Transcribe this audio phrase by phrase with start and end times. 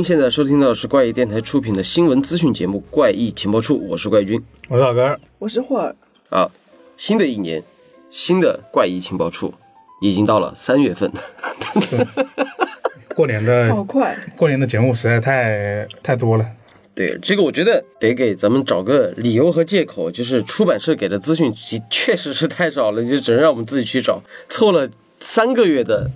[0.00, 4.42] 您现在收听到的是怪异电台出品的新闻资讯节目《怪异情报处》，我是怪君。
[4.66, 5.94] 我是老根儿，我是霍尔，
[6.30, 6.50] 啊，
[6.96, 7.62] 新的一年，
[8.10, 9.52] 新的怪异情报处
[10.00, 11.12] 已经到了三月份，
[13.14, 16.46] 过年的 好快，过年的节目实在太太多了。
[16.94, 24.22] 对这个，我觉得得给咱们找个理由和借口，就是出版社给的资讯其确实是太少了，就只能让我们自己去找。
[24.48, 26.10] 凑了三个月的，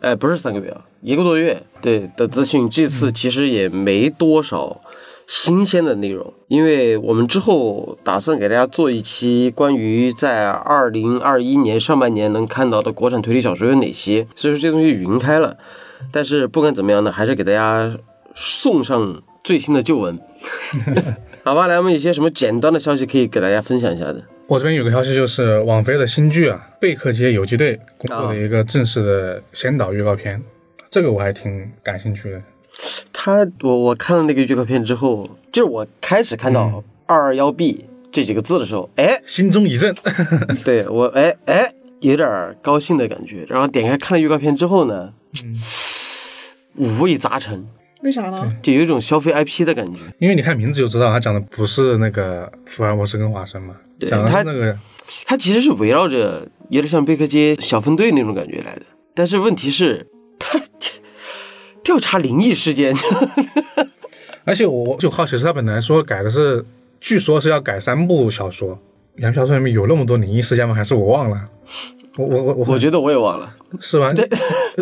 [0.00, 4.80] 哎，不是三个月啊，一个多月，对的资讯，这次其实也没多少
[5.26, 15.56] 新鲜的内容，因为我们之后打算给大家做一期关于在二零二一年上半年能看到的国产推理小说有哪些，所以说这东西云开了。
[16.12, 17.98] 但是不管怎么样呢，还是给大家
[18.34, 20.16] 送上最新的旧闻。
[21.42, 24.22] 好吧，来，我们有些什么简单的消息可以给大家分享一下的？
[24.46, 30.40] 我这边有个消息，就是网飞的新剧啊，《贝克街游击队》公布了一个正式的先导预告片，
[30.92, 32.42] 这个我还挺感兴趣的。
[33.14, 39.94] 他，我我看了那个预告片之后，就是我开始看到二二幺 B 这几个字的时候，哎，心中一震，
[40.62, 43.46] 对我，哎哎，有点儿高兴的感觉。
[43.48, 45.14] 然后点开看了预告片之后呢，
[46.76, 47.66] 五味杂陈，
[48.02, 48.42] 为啥呢？
[48.62, 49.98] 就有一种消费 IP 的感觉。
[50.18, 54.78] 因为你看名字就知道，他讲的不是那个福尔摩斯跟华生嘛，讲的他是那个
[55.24, 58.82] 它其实是围绕着有点像贝克街小分队那种感觉来的，
[59.14, 60.06] 但是问题是，
[60.42, 60.60] 他
[61.82, 62.94] 调查灵异事件，
[64.44, 66.64] 而且我就好奇，是他本来说改的是，
[67.00, 68.78] 据说是要改三部小说，
[69.16, 70.74] 两部小说里面有那么多灵异事件吗？
[70.74, 71.40] 还是我忘了？
[72.18, 73.56] 我我我我觉得我也忘了。
[73.80, 74.12] 是吧？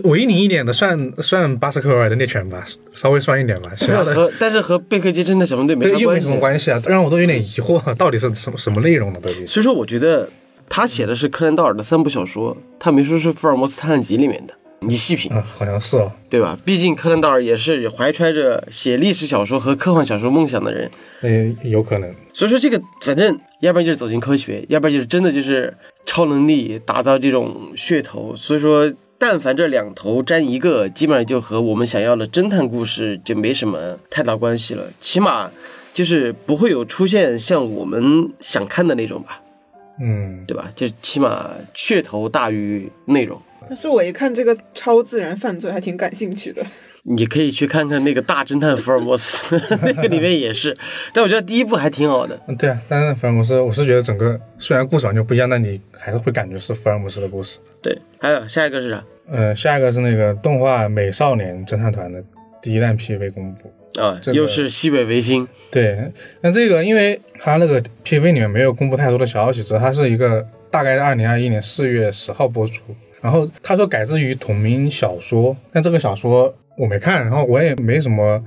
[0.03, 6.21] 违灵一点的算算巴斯克维尔的猎犬吧，稍微算一点吧， 其他的和但是和贝克街侦探小分队没对又没。
[6.21, 9.21] 什么关系啊，让我都有点疑惑，到底是什么什么内容呢？
[9.23, 9.47] 到底？
[9.47, 10.29] 所以说，我觉得
[10.69, 14.55] 他写的是柯南道尔的三部小说，他没说是福尔摩斯探案集里面的。
[14.81, 16.11] 你细品，啊，好像是哦。
[16.29, 16.59] 对吧？
[16.65, 20.91] 毕竟柯南道尔也是怀揣着写历史小说和科幻小说梦想的人，
[21.23, 22.15] 嗯，有可能。
[22.33, 25.75] 所以说这个反正要不然就是走进科学，要不然就是真的就是
[26.07, 28.35] 超能力打造这种噱头。
[28.35, 34.85] 所以说，但凡这两头沾一个，基本上就和我们想要的侦探故事就没什么太大关系了。
[35.01, 35.51] 起码
[35.93, 39.43] 就是不会有出现像我们想看的那种吧，
[40.01, 40.71] 嗯，对吧？
[40.75, 43.39] 就是起码噱头大于内容。
[43.71, 46.61] 但是我一看这个超自然犯罪，还挺感兴趣的。
[47.05, 50.77] 你可以去看看那个大侦探福尔摩斯， 那个里面也是。
[51.15, 52.37] 但我觉得第一部还挺好的。
[52.49, 57.61] 嗯对啊，但是福尔摩斯，我是觉得整个虽然故事完全不一样，但你还是会感觉是福尔摩斯的故事。
[57.81, 59.05] 对，还有下一个是啥？
[59.31, 62.21] 呃，下一个是那个动画《美少年侦探团》的
[62.61, 63.73] 第一弹 PV 公布。
[64.03, 65.47] 啊，这个又是西北维新。
[65.71, 66.11] 对，
[66.41, 72.83] 那这个因为它那个 PV 里面没有公布太多的消息，只是它是一个大概二零二一年四月十号播出。
[73.21, 78.43] 然后他说改自于同名小说，但这个小说我没看，然后我也没什么，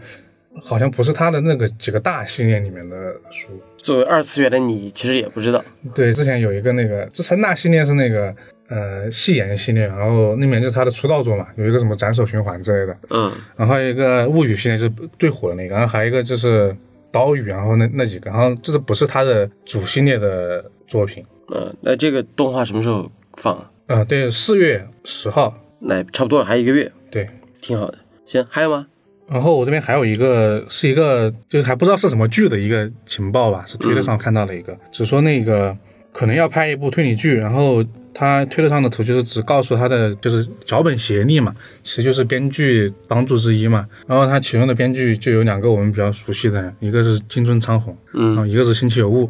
[0.61, 2.95] 好像不是他的那个几个大系列里面的
[3.29, 3.49] 书。
[3.77, 5.63] 作为二次元的你，其实也不知道。
[5.93, 8.33] 对，之前有一个那个这三大系列是那个
[8.69, 12.97] 呃戏言系列，然后那边就是他的出道作嘛，有一个什么斩首循环之类的。
[13.09, 16.75] 嗯，然后还有一个物语系列就是最火的那个，然后还有一个就是
[17.11, 21.23] 岛屿，然后那那几个，然后这是不是他的主系列的作品？
[21.53, 23.69] 嗯，那这个动画什么时候放啊？
[23.87, 27.29] 啊、对，四月十号，那差不多了，还有一个月，对。
[27.61, 27.97] 挺好的。
[28.25, 28.87] 行，还有吗？
[29.29, 35.75] 然后我这边还有一个是一个就是还不知道是什么剧的一个情报吧，是推特上看到的一个，只说那个
[36.11, 37.83] 可能要拍一部推理剧，然后
[38.13, 43.87] 他推特上的图就是只告诉他的就是脚本协力嘛，其实就是编剧帮助之一嘛。
[44.05, 49.29] 然后他其中的编剧就有两个我们比较熟悉的人，一个是金尊昌宏，然后嗯，一个是星期有物，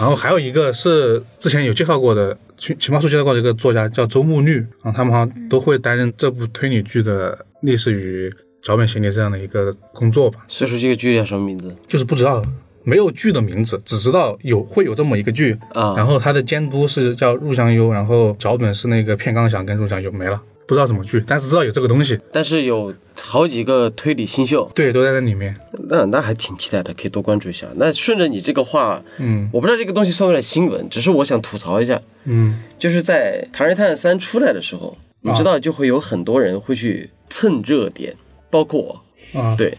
[0.00, 8.32] 然后还有一个是之前有介绍过的情情报处介绍过的一个作家叫周慕绿，然后他们好像都会担任这部推理剧的类似于
[8.62, 11.76] 脚本协力这样的一个工作吧，所以说这个剧叫什么名字？
[11.86, 12.42] 就是不知道
[12.82, 15.94] 没有剧的名字，只知道有会有这么一个剧，啊？
[15.94, 25.52] 然后他的监督是叫入香优，然后脚本是那个片冈祥跟入香优没了，不知道怎么去，但是知道有这个东西，但是有好几个推理新秀，对，都在那里面，
[25.88, 27.66] 那那还挺期待的，可以多关注一下。
[27.74, 29.50] 那顺着你这个话，嗯。
[29.52, 32.62] 我不知道这个东西算不算新闻，只是我想吐槽一下，嗯。
[32.78, 38.14] 就是在《唐人探案三》出来的时候，你知道就会有很多人会去蹭热点，
[38.48, 39.40] 包括我。
[39.40, 39.76] 啊，对，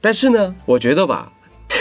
[0.00, 1.32] 但是呢，我觉得吧，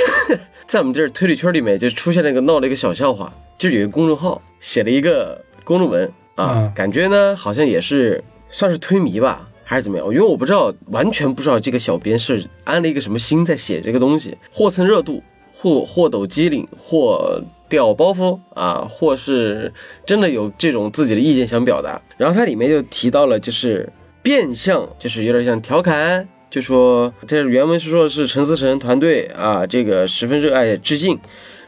[0.66, 10.08] 在我们这儿推理圈里面就出现了一个闹了一个小笑话，就有一个公众号写了一个公众文啊，嗯感觉呢好像也是算是推迷吧，还是怎么样？
[10.08, 15.24] 因为我不知道，完全不知道这个小编是安了一个什么心在写这个东西，或蹭热度，
[15.56, 19.72] 或或抖机灵，或掉包袱啊，或是
[20.06, 22.02] 真的有这种自己的意见想表达。
[22.18, 23.88] 然后它里面就提到了，就是
[24.24, 31.20] 变相，就是有点像调侃就说这原文是说是陈思诚团队啊，这个十分热爱致敬，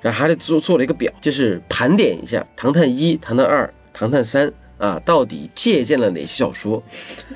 [0.01, 4.47] 然后还得做做了一个表，就是盘点一下《唐探一》《唐探二》《唐探三》
[4.81, 6.81] 啊，到底借鉴了哪些小说。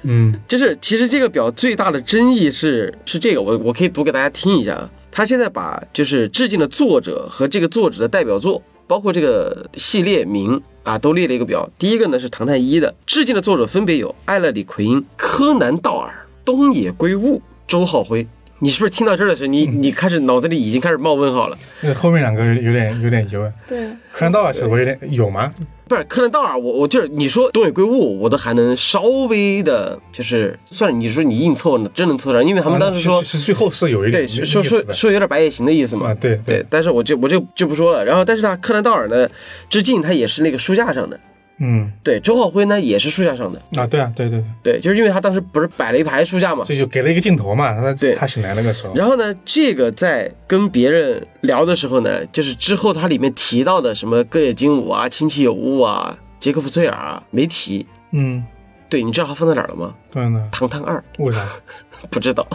[0.01, 4.89] 嗯 就是其实这个表最大的争议是是这个，我我可以读给大家听一下啊。
[5.11, 11.69] 他现在把就是致敬的作者和这个作者的代表作，包括这个系列名啊，都列了一个表。
[11.77, 18.27] 第一个呢是《唐太一》的致敬的作者分别有艾勒里奎因、柯南道尔、东野圭吾、周浩辉。
[18.59, 21.57] 你是不是听到这儿的时候，你你开始脑子里已经开始冒问号了？
[21.81, 23.53] 那后面两个有有点有点疑问。
[23.67, 25.51] 对，柯南道尔其实我有点有吗？
[25.87, 36.09] 不是柯南道尔，我我就是你说东野圭吾，我都还能稍微的，就是算你说你硬凑呢，真能凑上，因为他们当时说最后是有一点对，说说说有点白夜行的意思嘛。
[36.09, 38.03] 啊，对对，，但是我就我就就不说了。
[38.03, 39.29] 然后，但是他柯南道尔呢，
[39.69, 41.19] 致敬他也是那个书架上的。
[41.57, 43.61] 嗯对，周浩辉呢也是书架上的。
[43.75, 46.63] 啊，对啊，对对对，对，就是因为他当时不是摆了一排书架嘛。
[46.67, 57.85] 这就给了一个镜头嘛，他对他醒来那个时候，然后呢，这个在跟别人聊的时候呢，就是之后他里面提到的什么歌野金武啊、亲戚有误啊、杰克·福翠尔啊没提。
[58.11, 58.43] 嗯，
[58.89, 59.95] 对，你知道他放在哪儿了吗？
[60.11, 61.03] 对呢，《唐探二》。
[61.23, 61.39] 为啥？
[62.11, 62.47] 不知道。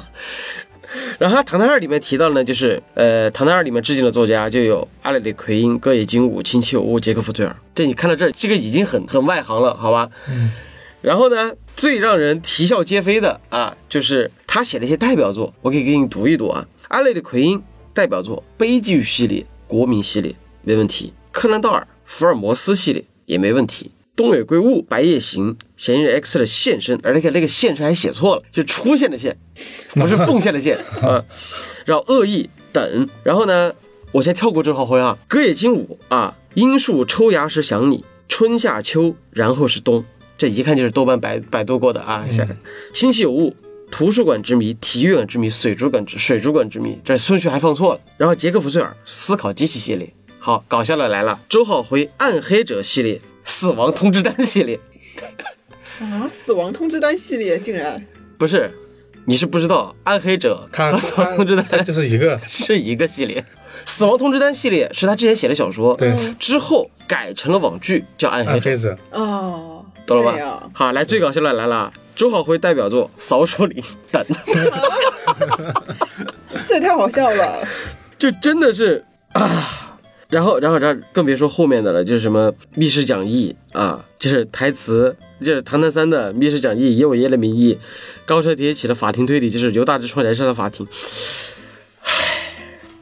[1.18, 7.56] 然后他《唐探二》里面提到呢，就是呃，《唐探二》里面致敬的作家就有阿列里奎因、歌野金武、亲戚有误、杰克·福翠尔。
[7.74, 10.10] 这你看到这，这个已经很很外行了，好吧？
[10.28, 10.50] 嗯。
[11.02, 16.66] 然后呢，最让人啼笑皆非的啊，就是他写的一些代表作，我可以给你读一读啊。
[16.88, 17.62] 阿列里奎因
[17.94, 20.32] 代表作《悲剧系列》《国民系列》
[20.62, 23.90] 没问题，柯南道尔《福尔摩斯系列》也没问题。
[24.20, 29.34] 东野圭吾《白夜行》嫌疑人 X 的现身，而那个那个现身还写错了，就出现的现，
[29.94, 31.24] 不是奉献的献 啊。
[31.86, 33.72] 然后恶意等，然后呢，
[34.12, 40.04] 我先跳过周浩辉啊，歌野金武啊，樱树抽芽时想你，春夏秋，然后是冬，
[40.36, 42.28] 这一看就是豆瓣百百度过的啊。
[42.30, 42.54] 下来，
[42.92, 43.56] 亲戚有误。
[43.90, 48.00] 图书馆之谜、体育馆之谜、水族馆之水族馆之谜，这顺序还放错了。
[48.18, 51.40] 然后杰克·福翠尔思考机器系列，好搞笑的来了。
[51.48, 54.78] 周浩辉暗黑者系列、死亡通知单系列，
[56.00, 58.04] 啊，死亡通知单系列竟然
[58.38, 58.70] 不是，
[59.26, 63.44] 你是不知道，暗黑者他和死亡通知单就是一个， 是一个系列。
[63.86, 70.70] 死亡通知单系列是他之前写的小说，对，之后改成了网剧，叫《暗黑者》，暗黑者，哦，懂了吧？
[70.72, 73.82] 好，来最搞笑的来了，周浩辉代表作《扫帚林》
[74.12, 74.24] 等，
[76.66, 77.66] 这也太好笑了。
[78.18, 79.89] 就真的是啊。
[80.30, 87.76] 然后，然后，然后更别说后面的了，就是什么密室讲义啊，就是台词，就是《唐探三》的密室讲义，以我爷爷的名义，
[88.24, 90.86] 高车迭起的法庭推理，就是由大之创燃烧的法庭。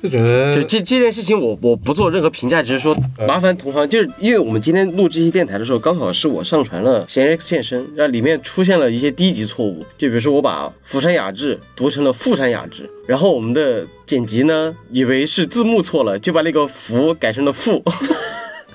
[0.02, 2.96] 就觉得就这这件事情我，我不做任何评价，只是说
[3.26, 17.82] 麻烦同行，就是因为我们今天录这期电台的时候，刚好是我上传了《嫌疑 X 现身》，然后里面出现了一些低级错误，就比如说我把釜山雅治读成了富山雅治，然后我们的剪辑呢以为是字幕错了，就把那个福改成了富。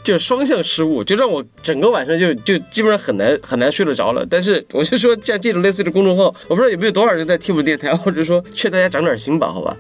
[0.03, 4.27] 就双向失误，就让我整个晚上就就基本上很难很难睡得着了。
[4.29, 9.77] 但是我就说，像这种类似的公众号，我不知道有没有多少人在听我们电台，或者说劝大家长点心吧，好吧？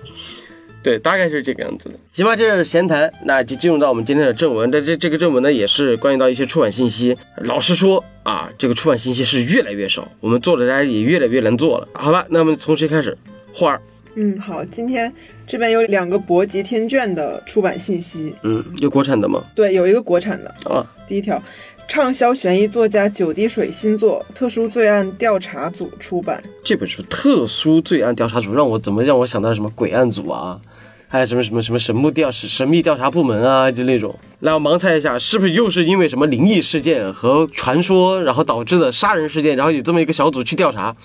[0.83, 1.95] 对，大概是这个样子的。
[2.11, 4.71] 行吧，这是闲谈，那就进入到我们今天的正文。
[4.71, 7.17] 这这这个正文呢，也是关于到一些出版信息。
[7.37, 11.87] 老实说啊，这个出版信息是越来越少，我们做的大家也越来越难做了。
[11.93, 13.17] 好吧，那么从谁开始？
[13.53, 13.81] 花儿，
[14.15, 15.13] 嗯，好，今天
[15.47, 19.43] 这边有两个博集天卷的出版信息，嗯，有国产的吗？
[19.55, 21.41] 对，有一个国产的，啊，第一条，
[21.87, 26.43] 畅销悬疑作家九滴水新作《特殊罪案调查组》出版。
[26.63, 30.59] 这本书《特殊罪案调查组》让我怎么让我想到什么鬼案组啊？
[31.13, 34.17] 还有什么什么什么神秘调神秘调查部门啊，就那种。
[34.39, 40.95] 让我盲猜一下，是不是又是因为什么灵异事件和传说，然后导致的杀人事件，然后有这么一个小组去调查？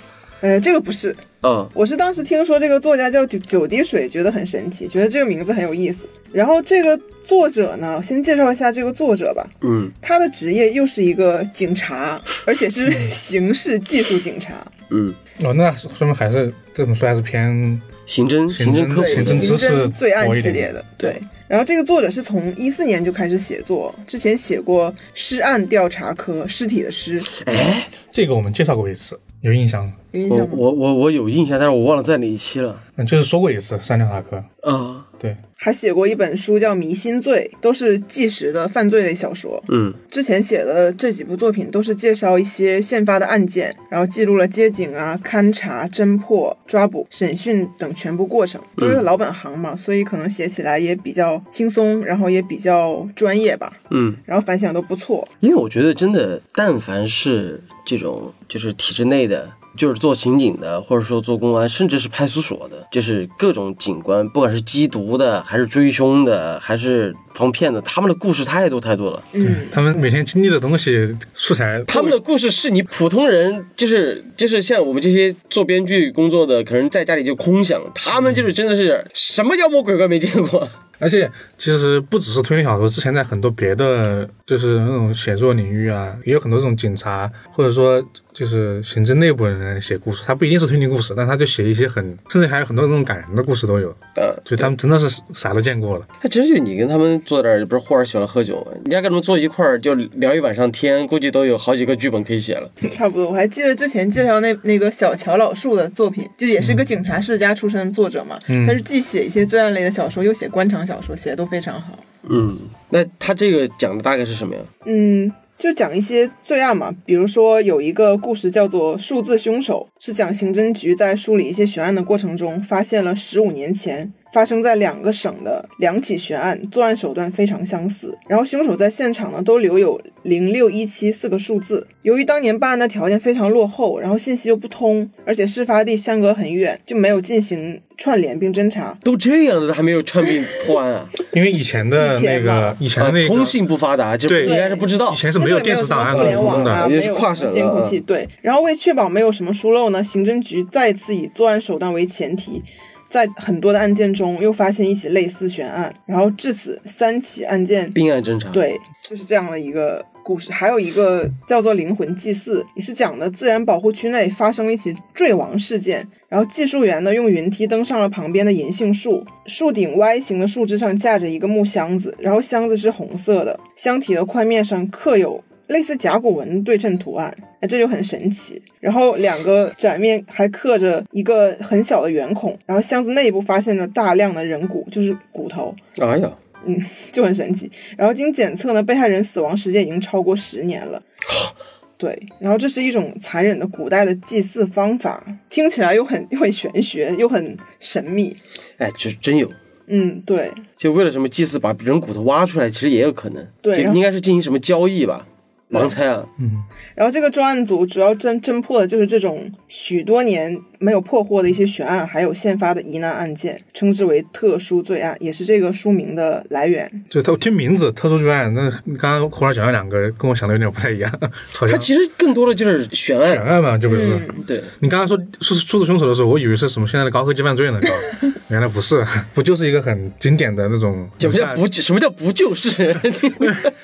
[0.40, 6.06] 呃，这个不是，嗯我是当时听说这个作家叫九九滴水，觉得很神奇，觉得这个名字很有意思。
[6.32, 9.46] 然后这个作者呢，先介绍一下这个作者吧。
[9.60, 14.54] 嗯他的职业又是一个警察，而且是 刑事技术警察。
[14.88, 15.12] 嗯，
[15.44, 21.20] 哦，那说明还是这本书还是偏刑侦刑侦科，普刑刑侦知识侦罪案系列的，对。
[21.46, 29.92] 然后这个作者是从一四年就开始写作，之前写过《尸案调查科》尸体的尸，哎，这个我们介绍过一次，有印象吗？
[30.12, 30.54] 我有印象吗？
[30.56, 32.80] 我我我有印象，但是我忘了在哪一期了。
[32.96, 39.62] 嗯，就是说过一次三调查科，啊，对，还写过一本书叫《迷心罪》，都是纪实的犯罪类小说。
[39.68, 55.28] 嗯之前写的这几部作品都是介绍一些现发的案件，然后记录了接警啊、勘查、侦破、抓捕、审讯等全部过程，都是老本行嘛，所以可能写起来也比较轻松，然后也比较专业吧，嗯，然后反响都不错。
[55.38, 69.22] 因为我觉得真的，但凡是这种就是体制内的就是做刑警的，或者说做公安，甚至是派出所的，就是各种警官，不管是缉毒的，还是追凶的，还是防骗的，他们的故事太多太多了。
[69.32, 80.68] 嗯，他们每天经历的东西素材，他们的故事是你普通人，就是就是像我们这些做编剧工作的，可能在家里就空想，他们就是真的是什么妖魔鬼怪没见过。
[80.98, 88.02] 而且其实不只是推理小说，之前在很多别的就是那种写作领域啊，也有很多这种警察或者说
[88.32, 96.06] 就是刑侦内部的人写故事，他不一定是推理故事，但他就写一些很，甚至还有很多那种感人的故事都有，嗯，就他们真的是啥都见过了。
[96.20, 98.72] 他其实就你跟他们坐这儿，不是霍尔喜欢喝酒吗？
[98.84, 102.70] 你要跟他们坐一块儿就聊一晚上天，估计都有好几个剧本可以写了。
[102.90, 103.28] 差不多。
[103.28, 111.98] 我还记得之前介绍那那个小乔老树的作品，就也是个警察世家出身的作者嘛，嗯他是既写一些罪案类的小说，又写官场小说，写的都非常好。
[112.22, 114.60] 嗯，那他这个讲的大概是什么呀？
[114.86, 131.86] 嗯，就讲一些罪案嘛，比如说有一个故事叫做《数字凶手》，是讲刑侦局在梳理一些悬案的过程中，发现了十五年前发生在两个省的两起悬案，作案手段非常相似，然后凶手在现场呢都留有零六一七四个数字。
[132.02, 138.96] 由于当年办案的条件非常落后，然后信息又不通，而且事发地相隔很远，就没有进行串联并侦查。
[139.04, 141.08] 都这样了，还没有串并破案啊？
[141.32, 145.18] 因为以前的那个以前的啊那个通信不发达，就对应该是不知道以。
[145.18, 148.28] 前是没有电子档案互联沟通的，网啊，也没有是跨省监控器，对。
[148.40, 152.62] 然后为确保没有什么疏漏呢，刑侦局再次以作案手段为前提，
[153.10, 160.52] 在很多的案件中又发现一起类似悬案，然后至此三起案件，并案侦查。，对，就是这样的一个故事。
[160.52, 166.06] 还有一个叫做《灵魂祭祀》，也是讲的自然保护区内发生了一起坠亡事件。
[166.28, 178.60] 然后技术员呢用云梯登上了旁边的银杏树，树顶 Y 型的树枝上架着一个木箱子，然后箱子是红色的，箱体的块面上刻有类似甲骨文对称图案，哎，这就很神奇。
[178.80, 186.32] 然后两个展面还刻着一个很小的圆孔，然后箱子内部发现了大量的人骨，就是骨头，哎呀，
[186.66, 186.78] 嗯
[187.12, 187.70] 就很神奇。
[187.96, 191.02] 然后经检测呢，被害人死亡时间已经超过十年了。
[191.98, 195.20] 对，然后这是一种残忍的古代的祭祀方法，
[195.50, 198.36] 听起来又很又很玄学，又很神秘。
[198.76, 199.50] 哎，就真有。
[199.88, 203.44] 嗯，对，就为了什么祭祀把人骨头挖出来，其实也有可能。
[203.60, 205.26] 对应该是进行什么交易吧？
[205.70, 206.24] 盲猜啊。
[206.38, 206.62] 嗯，
[206.94, 216.90] 然后这个专案组主要侦侦破的就是这种许多年没有破获的一些悬案，还有现发的疑难案件，称之为特殊罪案，也是这个书名的来源。
[217.10, 221.12] 就他听名字特殊罪案，那刚刚胡老讲的两个跟我想的有点不太一样，
[221.52, 223.32] 好像它其实更多的就是悬案。
[223.34, 224.14] 悬案嘛，这不是。
[224.14, 227.80] 嗯，对，你刚刚说数数字凶手的时候，我以为是什么现在的高科技犯罪呢？
[228.48, 231.08] 原来不是， 不就是一个很经典的那种。
[231.18, 231.66] 什么叫不？
[231.70, 232.96] 什么叫不就是？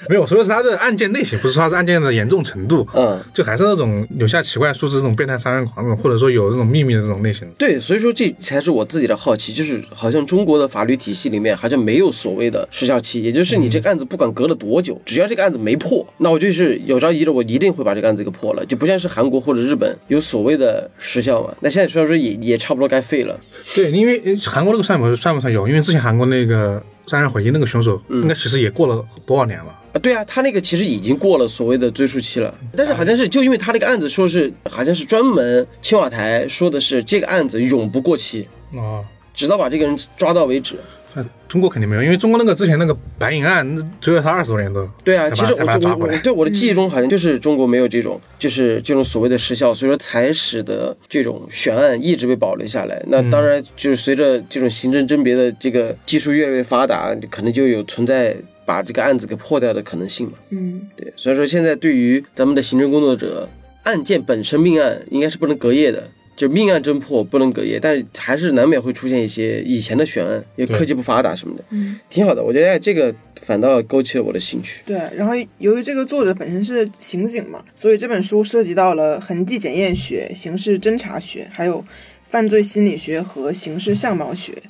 [0.08, 2.86] 没有，我说的是他的案件类型，不是说他是案件的严重程度。
[2.94, 7.48] 嗯，就还是那种留下奇怪数字这种变态杀人狂这种，或者说有这种秘密的这种类型。
[7.58, 21.54] 对，所以说这才是我自己的好奇，就是好像中国的法律体系里面好像没有所谓的时效期，也就是你这个案子不管隔了多久，只要这个案子没破，那我就是有朝一日我一定会把这个案子给破了，就不像是韩国或者日本有所谓的时效嘛。
[21.60, 23.38] 那现在虽然说也也差不多该废了，
[23.74, 25.66] 对，因为呃韩国那个算不算不算有？
[25.66, 29.66] 因为之前韩国那个杀人回忆那个凶手，应该其实也过了多少年了。
[29.94, 39.00] 啊，对啊，他那个其实已经过了所谓的追诉期了，但是好像是就因为他那个案子说是好像是专门青瓦台说的是这个案子永不过期，啊，
[39.32, 40.76] 直到把这个人抓到为止。
[41.16, 44.84] 那中国肯定没有，因为中国那个之前那个白银案，那追了他二十多年都。
[45.04, 46.18] 对啊，其实我就我我。
[46.24, 53.00] 对我的记忆中好像就是中国没有这种就是这种所谓的时效，所以说才使得这种悬案一直被保留下来。
[53.06, 60.34] 那当然就是随着这种刑侦甄别的这个技术越来越发达，可能就有存在把这个案子给破掉的可能性嘛。
[60.50, 63.48] 嗯，对，所以说现在对于咱们的刑侦工作者，
[63.84, 66.10] 案件本身命案应该是不能隔夜的。
[66.36, 72.42] 就命案侦破不能隔夜，但是还是难免会出现一些以前的悬案，因为科技不发达什么的，嗯，挺好的。
[72.42, 74.82] 我觉得哎这个反倒勾起了我的兴趣。
[74.84, 74.96] 对。
[75.14, 81.84] 然后由于这个作者本身是刑警嘛，所以这本书涉及到了痕迹检验学、刑事侦查学，还有
[82.26, 84.60] 犯罪心理学和刑事相貌学。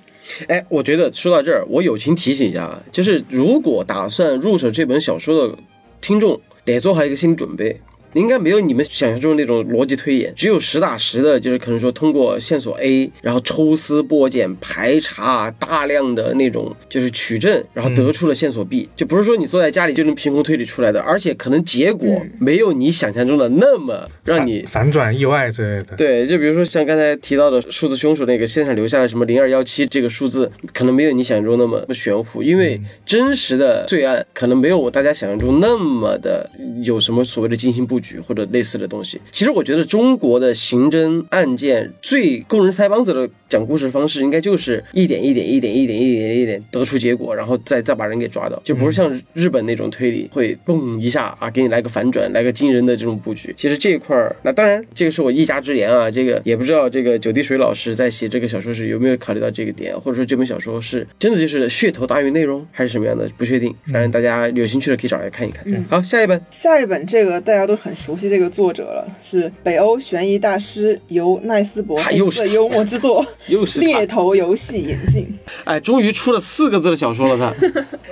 [0.48, 5.58] 哎，我觉得说到这儿，我友情提醒一下啊，就是如果打算入手这本小说的
[6.00, 7.80] 听众，得做好一个心理准备。
[8.14, 25.96] 应该没有你们想象中的那种逻辑推演，只有实打实的，就是可能说通过线索 A，然后抽丝剥茧、排查大量的那种就是取证，然后得出了线索 B，、就不是说你坐在家里就能凭空推理出来的，而且可能结果没有你想象中的那么让你反反转意外之类的。
[25.96, 36.50] 对，就比如说像刚才提到的数字凶手那个，现场留下了什么零二幺七这个数字，可能没有你想象中那么玄乎，因为真实的罪案可能没有我大家想象中那么的
[36.84, 38.03] 有什么所谓的精心布局。
[38.04, 39.20] 局或者类似的东西。
[39.32, 53.54] 其实我觉得中国的刑侦案件最供人腮帮子的讲故事方式，应该就是一点一点一点一点一点一点得出结果，然后再再把人给抓到，就不是像日本那种推理会嘣一下啊，给你来个反转，来个惊人的这种布局。
[53.56, 63.74] 其实这一块儿，那当然这个是我一家之言啊，这个也不知道这个九滴水老师在写这个小说时有没有考虑到这个点，或者说这本小说是真的就是噱头大于内容，还是什么样的，不确定。
[63.86, 65.64] 反正大家有兴趣的可以找来看一看。
[65.88, 66.40] 好，下一本。
[66.50, 75.28] 下一本这个大家都很熟悉这个作者了，是北欧悬疑大师由奈斯伯又是幽默之作 又是《猎头游戏》引进。
[75.64, 77.54] 哎，终于出了四个字的小说了，他。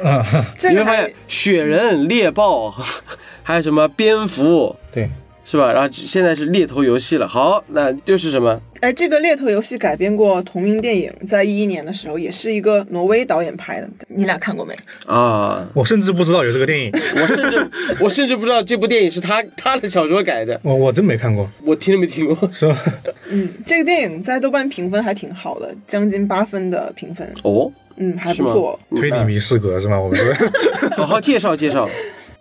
[0.71, 2.75] 你会发现雪人、猎豹，
[3.43, 5.11] 还有什么蝙蝠，对，
[5.45, 5.73] 是吧？
[5.73, 7.27] 然后现在是猎头游戏了。
[7.27, 8.61] 好，那就是什么？
[8.81, 13.89] 哎，这个猎头游戏改编过同名电影，在一一年的时候，也是一个挪威导演拍的。
[14.09, 14.75] 你俩看过没？
[15.07, 17.71] 啊，我甚至不知道有这个电影，我甚至
[18.01, 22.37] 我甚至不知道这部电影是他他的小说改的，我我真没看过，我听都没听过。
[22.53, 22.77] 是吧？
[23.31, 27.29] 嗯，这个电影在豆瓣评分还挺好的，将近八分的评分。
[27.45, 28.79] 哦，嗯，还不错。
[28.97, 30.01] 推理迷失格是吗？
[30.01, 30.35] 我们是
[30.97, 31.89] 好好介绍介绍。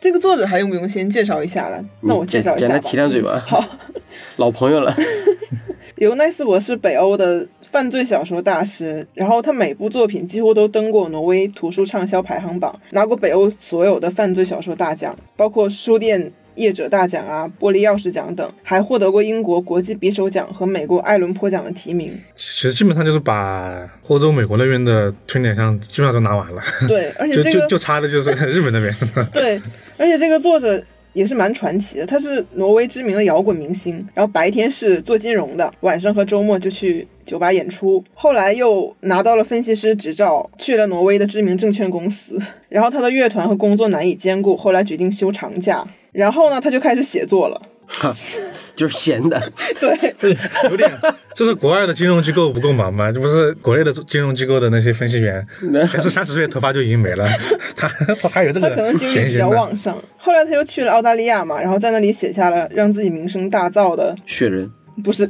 [0.02, 1.86] 这个作者还用不用先介绍一下了？
[2.02, 2.68] 那我介绍一下吧。
[2.68, 3.42] 简单提两嘴吧。
[3.48, 3.64] 好，
[4.38, 4.92] 老朋友了。
[5.98, 22.18] 尤奈斯博是北欧的犯罪小说大师，然后他每部作品几乎都登过挪威图书畅销排行榜，拿过北欧所有的犯罪小说大奖，包括书店业者大奖啊、玻璃钥匙奖等，还获得过英国国际匕首奖和美国艾伦坡奖的提名。
[22.36, 28.96] 其实基本上就是把欧洲、美国那边的推理项基本上都拿完了，对，而且这个就就就差的就是 日本那边。
[29.34, 29.62] 对，
[29.98, 30.82] 而且这个作者
[31.14, 38.04] 也是蛮传奇的，他是挪威知名的摇滚明星，然后白天是做金融的，晚上和周末就去酒吧演出。
[38.14, 42.40] 后来又拿到了分析师执照，去了挪威的知名证券公司。
[42.70, 45.86] 然后他的乐团和工作难以兼顾，后来决定休长假。
[46.12, 47.62] 然后呢，他就开始写作了。
[47.88, 48.16] 哈，
[48.74, 49.38] 就是闲的。
[49.82, 50.38] 对，对，
[50.70, 50.90] 有点，
[51.36, 53.12] 这是国外的金融机构不够忙吗？
[53.12, 55.46] 这不是国内的金融机构的那些分析员，
[55.90, 57.28] 全是三十岁头发就已经没了，
[57.76, 57.90] 他
[58.22, 59.50] 他还有这个他可能精力比较。
[59.50, 59.94] 旺盛。
[60.18, 64.72] 后来他又去了澳大利亚嘛，然后在那里写下了让自己名声大噪的，雪人
[65.04, 65.26] 不是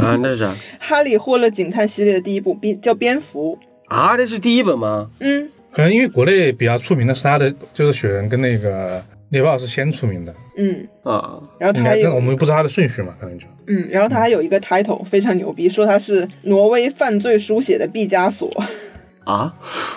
[0.00, 3.58] 啊，那是啥哈利霍勒警探系列的第一部，编叫《蝙蝠》。
[3.94, 4.16] 啊？
[4.16, 5.10] 这是第一本吗？
[5.18, 13.46] 嗯，可能因为国内比较出名的是他的，就是雪人跟那个猎豹是先出名的，嗯，啊，然后他还有但我们不知道他的顺序嘛，可能就。
[13.66, 18.50] 嗯，然后他还有一个 title 非常牛逼，说他是挪威犯罪书写的毕加索。
[19.24, 19.54] 啊，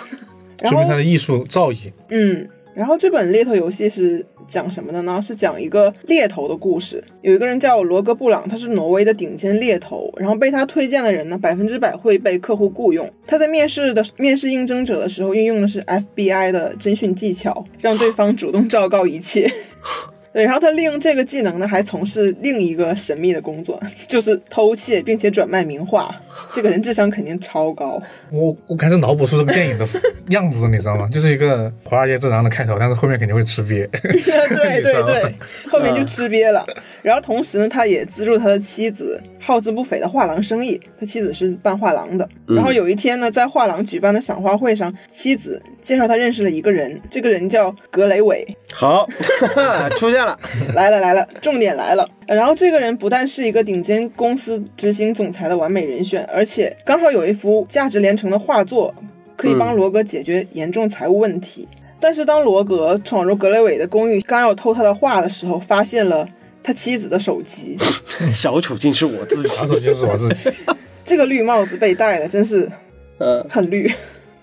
[0.64, 1.92] 说明他的艺术造诣。
[2.08, 5.20] 嗯，然后这本猎头游戏是讲什么的呢？
[5.20, 7.02] 是讲一个猎头的故事。
[7.22, 13.12] 有一个人叫罗格布朗，他是挪威的顶尖猎头，然后被他推荐的人呢，百分之百会被客户雇佣。
[13.26, 19.50] 他在面试的面试应征者的时候，运用的是 FBI 的侦讯技巧，让对方主动昭告一切。
[20.38, 26.14] 对，然后他利用这个技能呢，还从事另一个神秘的工作， 就是偷窃并且转卖名画。
[26.54, 28.00] 这个人智商肯定超高。
[28.30, 29.84] 我我开始脑补出这个电影的
[30.28, 31.08] 样子，你知道吗？
[31.12, 33.88] 就是一个华尔街之狼的开头，但是后面肯定会吃瘪。
[33.90, 35.34] 对对对，
[35.68, 36.64] 后面就吃瘪了。
[37.08, 40.78] 然后同时呢，他也资助他的妻子耗资不菲的画廊生意。
[41.00, 42.28] 他妻子是办画廊的。
[42.46, 48.46] 然后有一天呢，在画廊举办的赏花会上，妻子介绍他认识了一个人，这个人叫格雷伟。
[48.70, 49.08] 好，
[49.98, 50.38] 出现了。
[50.74, 52.06] 来了来了，重点来了。
[52.26, 58.94] 然后这个人不但是一个顶尖公司执行总裁的完美人选，而且刚好有一幅价值连城的画作，
[59.34, 61.66] 可以帮罗格解决严重财务问题。
[61.98, 66.28] 但是当罗格闯入格雷韦的公寓，刚要偷他的画的时候，发现了
[66.68, 67.78] 他妻子的手机。
[68.30, 70.50] 小丑竟是我自己小丑就是我自己。
[71.06, 72.70] 这个绿帽子被戴的真是
[73.16, 73.90] 呃，很绿。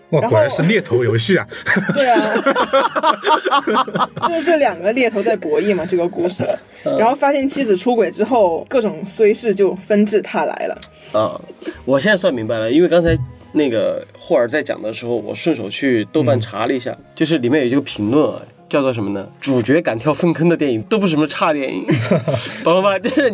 [0.10, 1.48] 哇，然后果然是猎头游戏啊！
[1.96, 2.34] 对啊，
[4.28, 6.44] 就是这两个猎头在博弈嘛，这个故事。
[6.84, 10.80] 然后发现妻子出轨之后，各种衰事就纷至沓来了。
[11.12, 11.40] 啊，
[11.86, 13.16] 我现在算明白了，因为刚才
[13.52, 19.28] 那个霍尔在讲的时候，我顺手去豆瓣查了一下，就是里面有一个评论啊，叫做什么呢？
[19.40, 21.86] 主角敢跳粪坑的电影都不是什么差电影，
[22.64, 22.98] 懂了吧？
[23.00, 23.34] 就是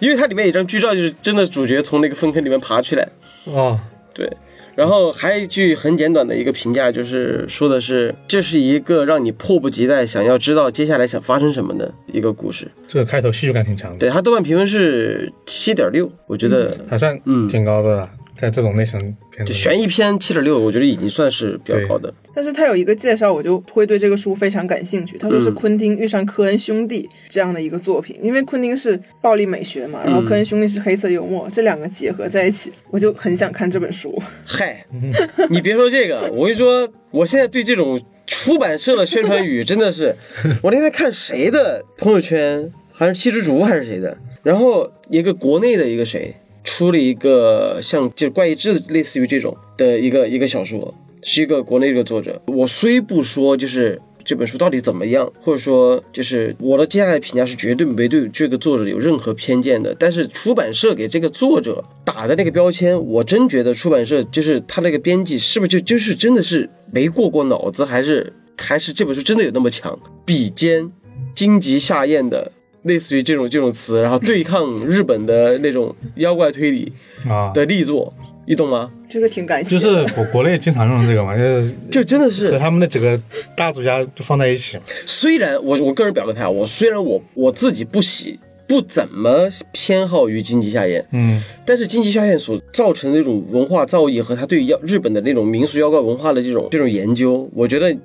[0.00, 3.08] 因为它里面有一张剧照，就是真的主角从那个粪坑里面爬出来，
[3.44, 3.78] 哦，
[4.14, 4.30] 对。
[4.74, 12.70] 然后还有一句很简短的一个评价，就是说的是这是一个让你迫不及待想要知道接下来想发生什么的一个故事。
[12.86, 18.98] 这个开头戏剧感挺强的，对，它豆瓣评分是七点六，我觉得还算嗯挺高的了，在这种类型
[19.32, 19.44] 片。
[19.44, 22.12] 就悬疑片七点六，我觉得已经算是比较高的。
[22.34, 25.18] 但是他有一个介绍，我就会对这个书非常感兴趣。
[25.18, 34.16] 他说是嗯昆汀遇上科恩兄弟这样的一个作品，因为昆汀是暴力美学嘛，然后科恩兄弟是黑色幽默，这两个结合在一起，我就很想看这本书。
[34.46, 34.86] 嗨，
[35.50, 40.14] 你别说这个，我跟你说，我现在对这种出版社的宣传语真的是，
[40.62, 44.16] 我那天看谁的朋友圈好像是七之竹还是谁的。
[44.44, 46.34] 然后一个国内的一个谁
[46.68, 52.42] 出了一个像就是怪异志类似于这种的一个一个小说，是一个国内的作者。
[52.48, 69.98] 我虽不说就是这本书到底怎么样，或者说就是我的接下来评价是绝对没对这个作者有任何偏见的，但是出版社给这个作者打的那个标签，我真觉得出版社就是他那个编辑是不是就就是真的是没过过脑子，还是还是这本书真的有那么强？
[70.26, 70.92] 比肩
[71.34, 72.52] 荆棘下咽的。
[72.84, 76.92] 类似于这种这种词，然后对抗日本的那种妖怪推理
[77.28, 78.12] 啊，的力作，
[78.46, 78.90] 你懂吗？
[79.08, 83.18] 这个挺感谢就，是国国内经常用这个嘛， 就是就真的是和，他们的几个
[83.56, 84.78] 大作家就放在一起。
[85.06, 97.96] 虽然我我个人表个态啊，我虽然我我自己不喜不怎么偏好于荆棘下彦，嗯，但是荆棘下彦所造成的那种文化造诣和他对妖日本的那种民俗妖怪文化的这种这种研究，我觉得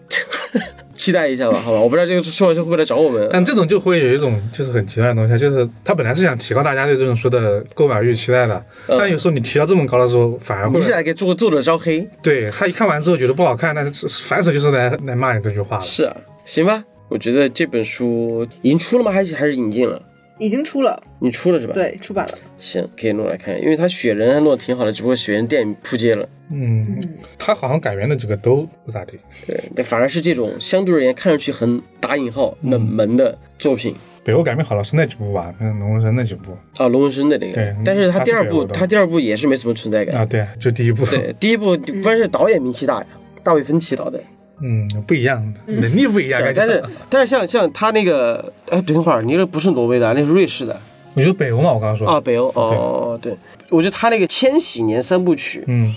[0.93, 1.79] 期待一下吧，好吧？
[1.79, 3.27] 我不知道这个出版社会不会来找我们。
[3.31, 12.07] 但这种就会有一种就是很奇怪的东西，就是他本来是想提高大家对这种书的购买欲期待的，但有时候你提到这么高的时候，反而会你是来给作作者招黑？
[12.21, 15.83] 对他一看完之后觉得不好看，但是反手就是来来骂你这句话了。
[15.83, 16.83] 是啊，行吧。
[17.09, 19.11] 我觉得这本书已经出了吗？
[19.11, 20.01] 还是还是引进了？
[20.39, 22.31] 已经出了，你出了是吧？，对，出版了。
[22.57, 26.27] 行，可以弄来看，因为他雪人还弄得挺好的，只不过雪人电影扑街了。
[26.51, 26.99] 嗯，
[27.37, 29.17] 他好像改编的几个都不咋地。
[29.47, 37.53] 对，反而是这种相对而言看上去很打引号冷门的作品北欧改编好了是那几部吧，那龙纹身那几部啊，龙纹身的那个。
[37.53, 40.15] 对但是他第二部，他第二部也是没什么存在感。
[40.15, 43.07] 啊，对，就第一部，对，第一部关键是导演名气大呀，
[43.43, 44.21] 大卫芬奇导的。
[44.65, 46.41] 嗯，不一样，能力不一样。
[46.55, 50.79] 但是但是像像他那个，哎，等会儿，你那不是挪威的，那是瑞士的。
[51.15, 52.47] 我觉得北欧嘛，我刚刚说啊，，北欧。
[52.55, 53.37] 哦，对，
[53.69, 55.93] 我觉得他那个千禧年三部曲，嗯，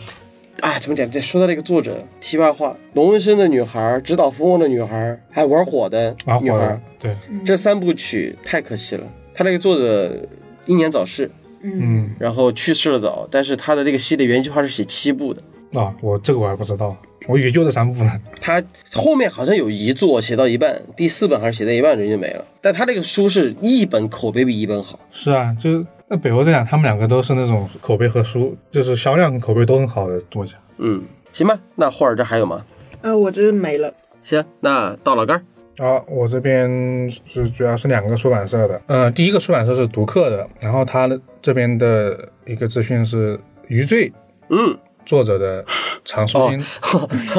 [0.61, 1.11] 哎，怎么讲？
[1.11, 9.05] 这说到那个作者，题外话，龙纹身的女孩，指导蜂窝的女孩，还有玩火的女孩玩火的，，对，这三部曲太可惜了。
[9.33, 10.27] 他那个作者
[10.67, 11.31] 英年早逝，
[11.63, 15.41] 嗯，然后去世的早，但是他的那个系列原计划是写七部的。
[15.81, 18.11] 啊，我这个我还不知道，我以为就这三部呢。
[18.41, 18.62] 他
[18.93, 22.45] 后面好像有一作写到一半，第四本还是写到一半人就没了。
[22.61, 30.53] 但他这个书是一本口碑比一本好，是啊，就那北欧这样，他们两个都是那种口碑和书，就是销量跟口碑都很好的作家。
[30.79, 31.59] 嗯，行吧。
[31.75, 32.65] 那霍尔这还有吗？
[33.03, 33.93] 呃，我这没了。
[34.23, 35.43] 行，那到老干儿。
[35.79, 44.11] 好，我这边是主要是两个出版社的，呃，第一个出版社是读客的，然后他的这边的一个资讯是余罪
[44.49, 45.64] 嗯，作者的
[46.05, 46.61] 常书哦欣，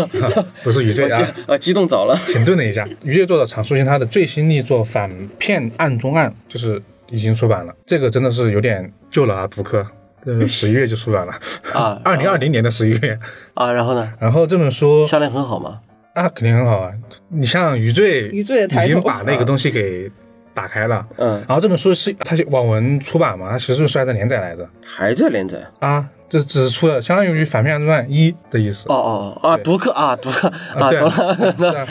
[0.64, 2.18] 不是余罪啊，啊激动早了。
[2.28, 2.88] 停顿了一下。
[3.04, 9.86] 余罪作者常书欣他的最新力作《反骗案中案》就是已经出版了，这个真的是有点旧了啊，读客。
[10.26, 11.34] 呃， 十一月就出版了
[11.74, 13.20] 啊 二零二零年的十一月。
[13.54, 14.12] 啊，然后呢？
[14.20, 15.80] 然后这本书销量很好吗？
[16.14, 16.92] 啊，肯定很好啊。
[17.30, 20.10] 你像余罪，余罪已经把那个东西给
[20.54, 21.06] 打开了。
[21.18, 25.60] 嗯，然后这本书是它是网文出版嘛，它其实是还在连载来着还在连载。
[25.80, 28.88] 啊，这只是出了相当于《反面暗传一》的意思。
[28.90, 31.56] 哦哦哦啊，读客啊，读客啊，对懂了。
[31.58, 31.88] 是啊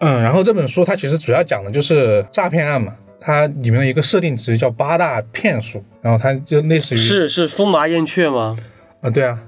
[0.00, 8.56] 嗯，然后这本书它其实主要讲的就是诈骗案嘛，它里面的一个设定值叫八大骗术，然后它就类似于是是风麻燕雀吗？
[9.02, 9.38] 啊，对啊，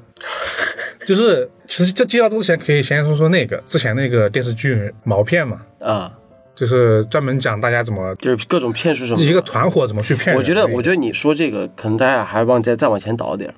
[1.06, 6.12] 就是其实这介绍之前可以先说说那个之前那个电视剧《毛骗》嘛，啊，
[6.54, 9.20] 就是专门讲大家怎么就是各种骗术什么。
[9.22, 10.36] 一个团伙怎么去骗。
[10.36, 13.52] 我觉得，我觉得你说这个，可能大家还往再再往前倒点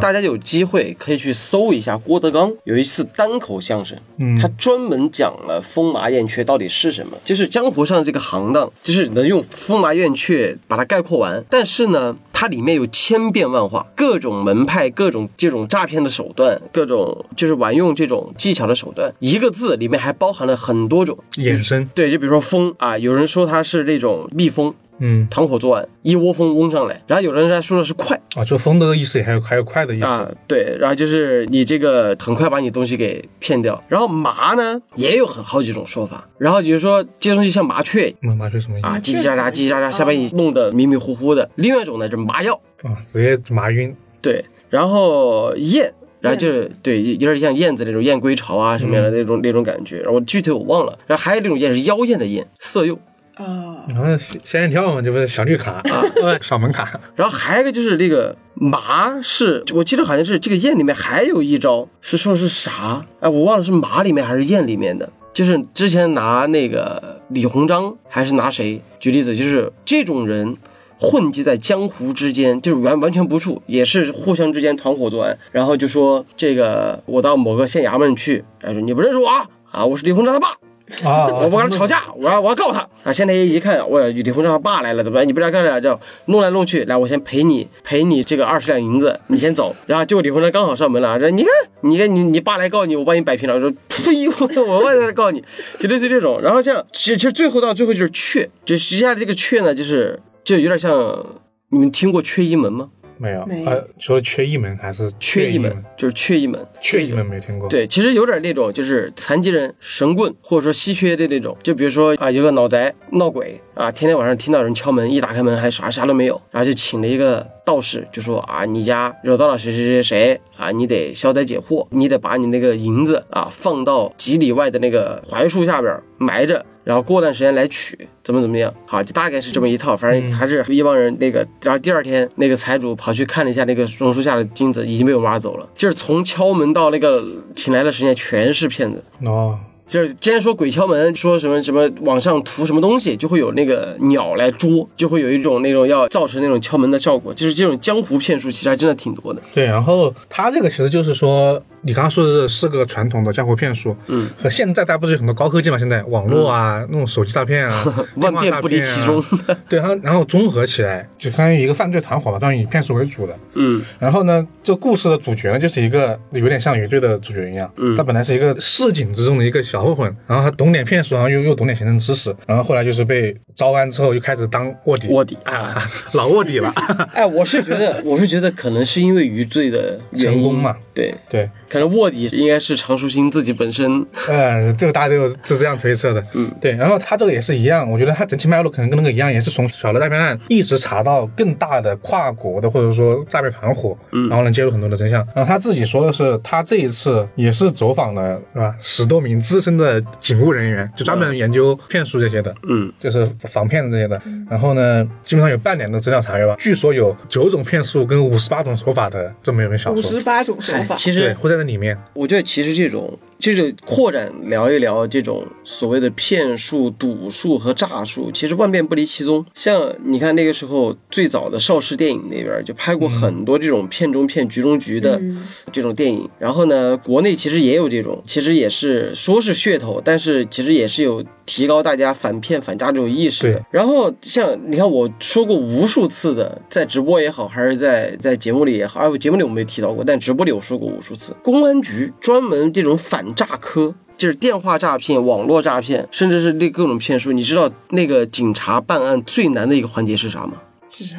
[0.00, 11.44] 大家有机会可以去搜一下郭德纲有一次单口相声，嗯他专门讲了风麻燕雀到底是什么，就是江湖上这个行当，就是能用风麻燕雀把它概括完。
[11.48, 21.18] 但是呢，它里面有千变万化，各种门派，各种这种诈骗的手段，各种就是玩用这种技巧的手段，一个字里面还包含了很多种。
[21.34, 42.94] 衍生，对，就比如说风啊，有人说它是那种蜜蜂，嗯团伙作案，一窝蜂嗡上来，然后有人还说的是快啊，就风的意思也还有还有快的意思，啊，对，然后就是你这个很快把你东西给骗掉，然后麻呢也有很好几种说法，然后比如说这些东西像麻雀那麻雀什么意思啊，叽叽喳喳叽叽喳喳，下把你弄得迷迷糊糊的，另外一种呢就是麻药，啊？
[43.02, 45.92] 直接麻晕，对，然后燕。
[46.20, 50.98] 然后就是对，有点像燕子那种燕归巢啊什么样的那种、那种感觉，然后我具体我忘了。
[51.06, 52.98] 然后还有那种燕是妖艳的艳，色诱。
[53.40, 63.04] 啊，然后仙仙人跳嘛，这不是小绿卡啊， 对小门卡，然后还有一个就是那个麻是，我记得好像是这个宴里面还有一招是说是啥？
[63.20, 65.10] 哎，我忘了是麻里面还是宴里面的。
[65.32, 70.56] 就是之前拿那个李鸿章还是拿谁举例子，就是这种人
[70.98, 75.38] 混迹在江湖之间，就是完完全不处，也是互相之间团伙作案。
[75.52, 80.48] 然后就说这个我到某个县衙门去，然后说你不认识我啊啊，我是李鸿章他爸。
[81.04, 83.12] 啊，我不跟他吵架，我要我要告他啊！
[83.12, 85.26] 县太爷一看，我李鸿章他爸来了，怎么办？
[85.26, 85.80] 你不知道干啥？
[85.80, 89.74] 这弄来弄去，来，我先赔你赔你这个二十两银子，你先走。
[89.86, 91.50] 然后结果李鸿章刚好上门了，说你看
[91.82, 93.54] 你看你你爸来告你，我帮你摆平了。
[93.54, 95.42] 我说 呸，我我外在这告你，
[95.78, 96.40] 就类似这种。
[96.42, 101.24] 然后像其实其实最后到最后就是阙，就实际上这个阙呢，就是就有点像
[101.70, 102.88] 你们听过缺一门吗？
[103.20, 126.64] 没有，没有呃，说缺一门还是缺一门就是缺一门，缺一门没听过。，对，其实有点那种就是残疾人、神棍或者说稀缺的那种，就比如说啊，有个脑宅闹鬼啊，天天晚上听到人敲门，一打开门还啥啥都没有，然后就请了一个道士，就说啊，你家惹到了谁谁谁谁啊，你得消灾解惑，你得把你那个银子啊放到几里外的那个槐树下边埋着。
[126.90, 128.74] 然后过段时间来取，怎么怎么样？
[128.84, 131.46] 好，就大概是这么一套，反正还是一帮人那个。
[131.62, 135.68] 然后第二天，那个财主跑去看了一下那个榕树下的金子，已经被我挖走了。
[135.72, 137.24] 就是从敲门到那个
[137.54, 139.04] 请来的时间，全是骗子。
[139.24, 147.32] 哦，就是之前说鬼敲门，说什么什么往上涂什么东西，就会有那个鸟来捉，就会有一种那种要造成那种敲门的效果。
[147.32, 149.40] 就是这种江湖骗术，其实还真的挺多的。
[149.54, 155.78] 对，然后他这个其实就是说，你刚刚说的是个传统的江湖骗术，嗯，和现在大家不是有很多高科技嘛？
[155.78, 157.84] 现在网络啊，那种手机诈骗啊，
[158.16, 159.56] 万变不离其中啊。
[159.68, 163.34] 对，然后然后综合起来，就相当于一个犯罪团伙嘛，当然以骗术为主的。
[163.54, 176.70] 嗯然后呢，这故事的主角呢，就是一个有点像原罪的主角一样，嗯他本来是一个市井之中的一个小混混，然后他懂点骗术，然后又又懂点行政知识，然后后来就是被招安之后，又开始当卧底，卧底啊， 老卧底了。
[177.14, 180.76] 哎，我是觉得，我是觉得可能是因为余罪的成功嘛。
[180.92, 184.04] 对，对，可能卧底应该是常书欣自己本身。
[184.28, 186.22] 呃， 这个大家都有是这样推测的。
[186.34, 186.72] 嗯，对。
[186.72, 195.24] 然后他这个也是一样，我觉得他整体脉络可能跟那个一样，也是从小的诈骗案一直查到更大的跨国的或者说诈骗团伙，嗯然后能揭露很多的真相。
[195.34, 202.54] 然后他自己说的是，他这一次也是走访了是吧十多名资深的警务人员，就专门研究骗术这些的。
[202.68, 206.56] 嗯就是防骗的这些的，然后呢，基本上有半年的资料查阅吧。
[206.58, 211.96] 据说有九种骗术跟五十八种手法的这么一本小说五十，八种手法，其实会在里面。
[212.14, 219.44] 我觉得其实这种就是扩展聊一聊这种所谓的骗术、赌术和诈术，其实万变不离其宗。
[219.54, 226.28] 像你看那个时候最早的邵氏电影那边就拍过很多这种骗中骗、局中局的嗯这种电影。
[226.38, 233.64] 然后呢，国内其实也有这种，其实也是说是噱头，但是其实也是有提高大家反骗反诈这种意识的。
[233.70, 243.94] 然后像你看我说过无数次的，在直播也好，还是在在节目里也好，啊，我节目里我没提到过，但直播里我说过无数次，公安局专门这种反诈科。
[244.16, 247.32] 就是电话诈骗、网络诈骗，甚至是那各种骗术。
[247.32, 250.60] 你知道那个警察办案最难的一个环节是啥吗？
[250.90, 251.16] 是啥？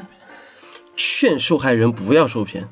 [0.95, 2.67] 劝受害人不要受骗，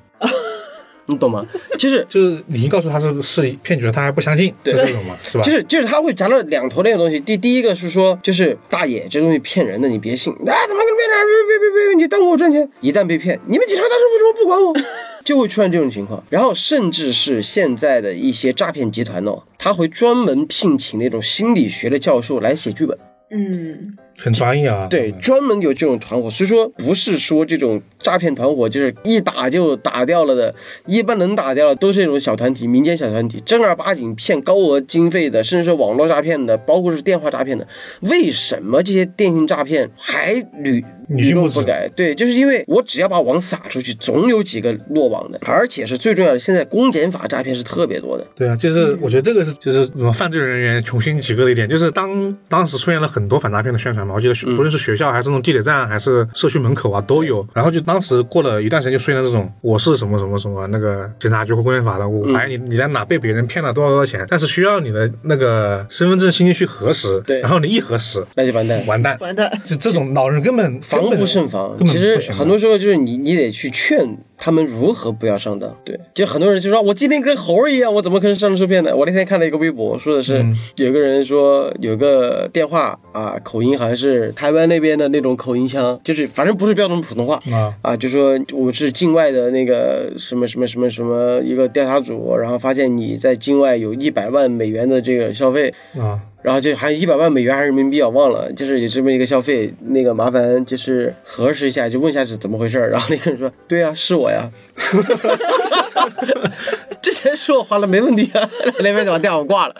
[1.09, 1.45] 你懂吗？
[1.77, 5.17] 就是 就是你一告诉他是是骗局了，他还不相信，对是这种吗？
[5.21, 5.43] 是吧？
[5.43, 7.19] 就是就是他会讲到两头那个东西。
[7.19, 10.31] 第第一个是说，就是大爷这东西骗人的，你别信。
[10.31, 12.69] 啊，他妈跟你骗人，别别别别，你耽误我赚钱。
[12.81, 14.73] 一旦被骗，你们警察当时为什么不管我？
[15.25, 16.23] 就会出现这种情况。
[16.29, 22.97] 然后甚至是现在的一些诈骗集团哦，他会专门聘请那种心理学的教授来写剧本。
[23.31, 24.87] 嗯，很专业啊。
[24.89, 30.53] 对，专门有这种团伙，所以说不是说这种诈骗团伙就是一打就打掉了的，
[30.85, 37.67] 一般能打掉的都是这种小团体、民间小团体，正儿八经骗高额经费的，甚至是网络诈骗的，包括是电话诈骗的。
[38.01, 41.89] 为什么这些电信诈骗还屡屡屡禁不止禁不改？
[41.95, 48.25] 对，就是因为我只要把网撒出去，总有几个落网的，而且是最重要的，现在公检法诈骗是特别多的。
[48.35, 67.39] 对啊，就是我觉得这个是就是什么犯罪人员穷凶极恶的一点，就是当当时出现了很多反诈骗的宣传嘛，我记得不论是学校还是那种地铁站还是社区门口啊都有，然后就当时过了一段时间就出现了这种我是什么什么什么那个警察局或公检法的，我怀疑你你在哪被别人骗了多少多少钱，但是需要你的那个身份证信息去核实，对。
[67.39, 71.77] 然后你一核实那就完蛋，完蛋，完蛋，就这种老人根本防不胜防。
[71.85, 75.75] 其实很多时候就是你，你得去劝他们如何不要上当。
[75.83, 78.95] 对，就很多人就说，我今天跟猴儿一样，我怎么可能上当受骗呢？
[78.95, 87.35] 我那天看了一个微博，说的是、嗯有个人说有个电话啊，口音好像是台湾那边的那种口音腔，就是反正不是标准普通话。
[87.51, 102.89] 啊，啊，就说我是境外的那个什么什么什么什么一个调查组，然后发现你在境外有一百万美元的这个消费，啊，然后就还一百万美元还是人民币啊，忘了，就是有这么一个消费，那个麻烦就是核实一下，就问一下是怎么回事儿。
[102.89, 104.49] 然后那个人说，对啊、是我呀，
[107.01, 109.75] 之前说我花了没问题啊， 那边就把电话挂了。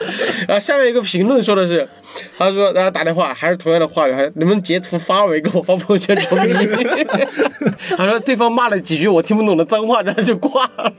[0.48, 1.88] 然后下面一个评论说的是，
[2.38, 6.54] 他说大家打电话还是同样的话语，还是你们截图发我一个，我发朋友圈冲你。
[7.98, 10.94] 他说对方骂了几句我听不懂的脏话，然后就挂了。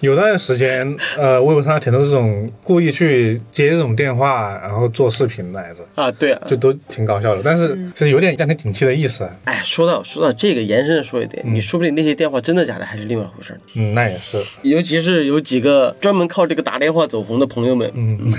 [0.00, 7.42] 有段时间，呃，微博上挺多这种故意去接这种电话，然后做视频的来着，啊，对啊，就都挺搞笑的。
[7.44, 9.28] 但是其实有点降低警惕的意思。
[9.44, 13.58] 哎，说到说到这个，延伸的说一点，你说不定那些电话真的假的还是另外一回事。
[13.74, 14.42] 嗯，那也是。
[14.62, 18.32] 尤其是有几个专门靠这个打电话走红的朋友们，嗯，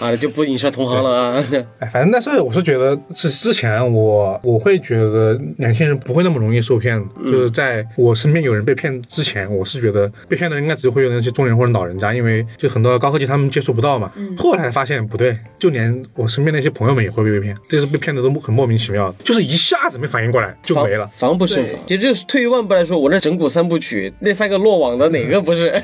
[0.00, 1.41] 啊，就不影射同行了啊。
[1.80, 14.12] 哎，反正但是我是觉得是之前我我会觉得年轻人不会那么容易受骗，就是在我身边有人被骗之前，我是觉得被骗的应该只会有那些中年或者老人家，因为就很多高科技他们接触不到嘛。
[14.36, 21.10] 后来发现不对，就连我身边那些朋友们也会被骗，这是被骗的都很莫名其妙，就是一下子没反应过来就没了。
[21.14, 21.80] 防不胜防。
[21.86, 25.82] 也就是退一万步来说，我这整蛊三部曲那三个落网的哪个不是？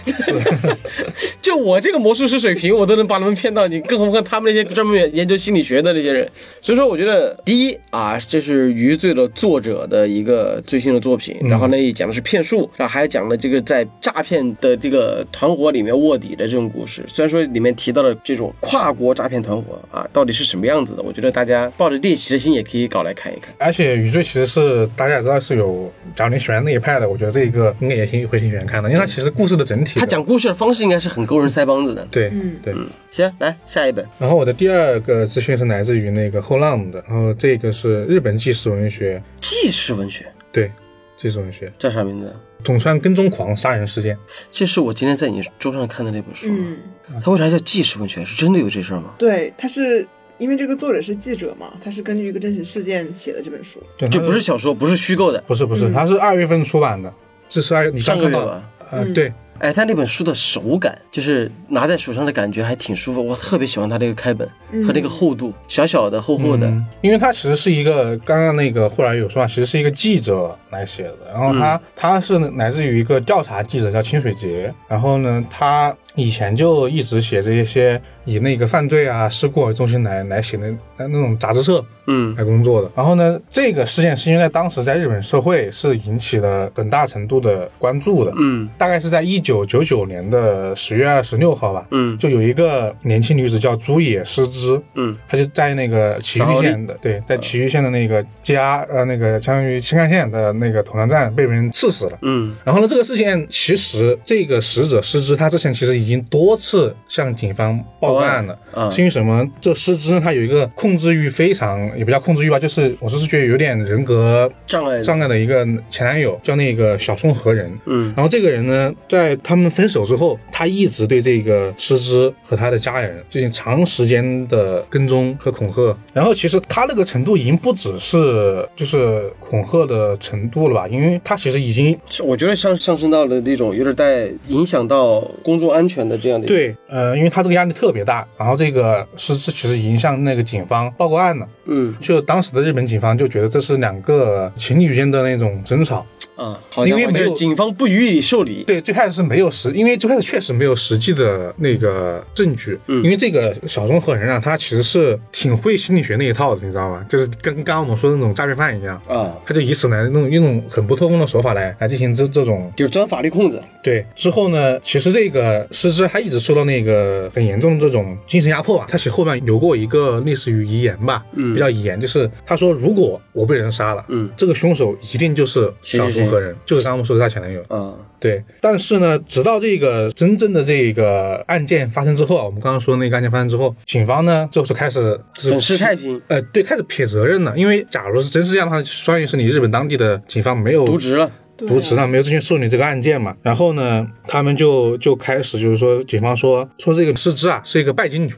[1.41, 6.31] 就我这个魔术师水平，我都能把他们骗到你，更何况他们那些专门研究心理学的那些人。
[6.61, 17.03] 所以说，我觉得第一啊，这是余罪的作者的一个最新的作品，然后呢也讲的是骗术，然后还讲了这个在诈骗的这个团伙里面卧底的这种故事。
[17.09, 23.55] 虽然说里面提到了这种跨国诈骗团伙啊，到底是什么样子的，我觉得大家抱着猎奇的心也可以搞来看一看。
[23.59, 32.07] 而且余罪其实是大家也知道是有，假如你喜欢那一派的，我觉得这一个应该也挺会挺喜欢看的，因为它其实故事的整体的，他讲故事的方式应该是很勾人腮帮子的。
[32.11, 32.75] 对嗯对。
[33.11, 34.07] 行，来下一本。
[34.19, 40.69] 然后我的第二个资讯是来自于那个后浪的，然后这个是日本纪实文学，纪实文学对，
[41.17, 42.35] 纪实文学叫啥名字？
[42.65, 44.19] 总川跟踪狂杀人事件，
[44.51, 46.49] 这是我今天在你桌上看的那本书。
[46.51, 46.77] 嗯，
[47.23, 48.25] 它为啥叫纪实文学？
[48.25, 49.15] 是真的有这事儿吗？
[49.17, 50.05] 对，它是
[50.39, 53.81] 因为这个作者是记者嘛，他是根据一个真实事件写的这本书。
[53.97, 55.41] 对，这不是小说，不是虚构的。
[55.47, 57.15] 不是不是，嗯它是二月份出版的，
[57.49, 58.71] 这是二你上刚看到的个月吧。
[58.91, 63.25] 呃，嗯对，哎，他那本书的手感，就是拿在手上的感觉还挺舒服。
[63.25, 64.49] 我特别喜欢它这个开本
[64.87, 66.67] 和那个厚度，小小的、厚厚的。
[66.67, 82.35] 嗯，因为他其实是一个刚刚那个后来有说啊，其实是一个记者来写的，然后他、他是来自于一个调查记者叫清水节，然后呢，他以前就一直写这些以那个犯罪啊事故为中心来来写的那那种杂志社嗯。
[82.37, 82.91] 来工作的。
[82.97, 88.69] 然后呢，这个事件是因为在当时在日本社会是引起了很大程度的关注的，嗯。
[88.77, 92.19] 大概是在一九九九年的十月二十六号吧，嗯。
[92.19, 95.17] 就有一个年轻女子叫朱野诗织，嗯。
[95.29, 102.19] 她就在那个埼玉县的，对，在埼玉县的那个家，呃，那个相当于新干线的那个统川站被人刺死了。
[102.23, 102.57] 嗯。
[102.65, 108.59] 然后呢，这个事件其实这个死者诗织她之前其实已经多次向警方报案了。
[108.73, 109.47] 报案啊是因为什么？
[109.61, 117.71] 这失之呢，他有一个控制欲非常，也不叫控制欲吧，就是我是觉得有点人格障碍障碍的一个前男友，叫那个小松和人。
[117.87, 125.97] 嗯然后这个人呢，在他们分手之后，他一直对这个失之和他的家人进行长时间的跟踪和恐吓。
[126.13, 141.49] 然后其实他那个程度已经不只是就是恐吓的程度了吧，因为他其实已经我觉得上上升到了那种有点带影响到公众安全的这样的。，对，呃，因为他这个压力特别大，然后这个是这其实已经向那个警方报过案了。
[141.65, 146.05] 嗯就当时的日本警方就觉得这是两个情侣间的那种争吵，
[146.39, 148.63] 啊，好因为没有警方不予以受理。
[148.65, 152.79] 对，最开始是没有实，因为最开始确实没有实际的那个证据。
[152.87, 157.05] 嗯因为这个小钟和人啊，他其实是挺会心理学那一套的，你知道吗？
[157.09, 163.61] 就是跟刚刚我们说的那种诈骗犯一样，啊，他就以此来那种用很不透风的手法来来进行这这种就是钻法律空子。
[163.83, 164.05] 对。
[164.15, 168.87] 之后呢，其实这个失之他一直受到那个很严重的这种精神压迫吧。
[168.89, 177.65] 他其实后面留过一个类似于遗言吧，嗯比较遗言，就是他说如果我被人杀了，嗯这个凶手一定就是小松和人，就是刚刚我们说的他前男友。
[177.71, 187.53] 嗯，对，但是呢，直到这个真正的这个案件发生之后啊，我们刚刚说的那个案件发生之后，警方呢就是开始就是粉饰太平，呃，对，开始撇责任了。
[187.57, 191.31] 因为假如是真是这样的话，相当于是你日本当地的警方没有渎职了。
[191.59, 193.37] 渎职了，没有进行受理这个案件嘛。
[193.43, 198.33] 然后呢，他们就就开始就是说，警方说说这个失之啊是一个拜金女，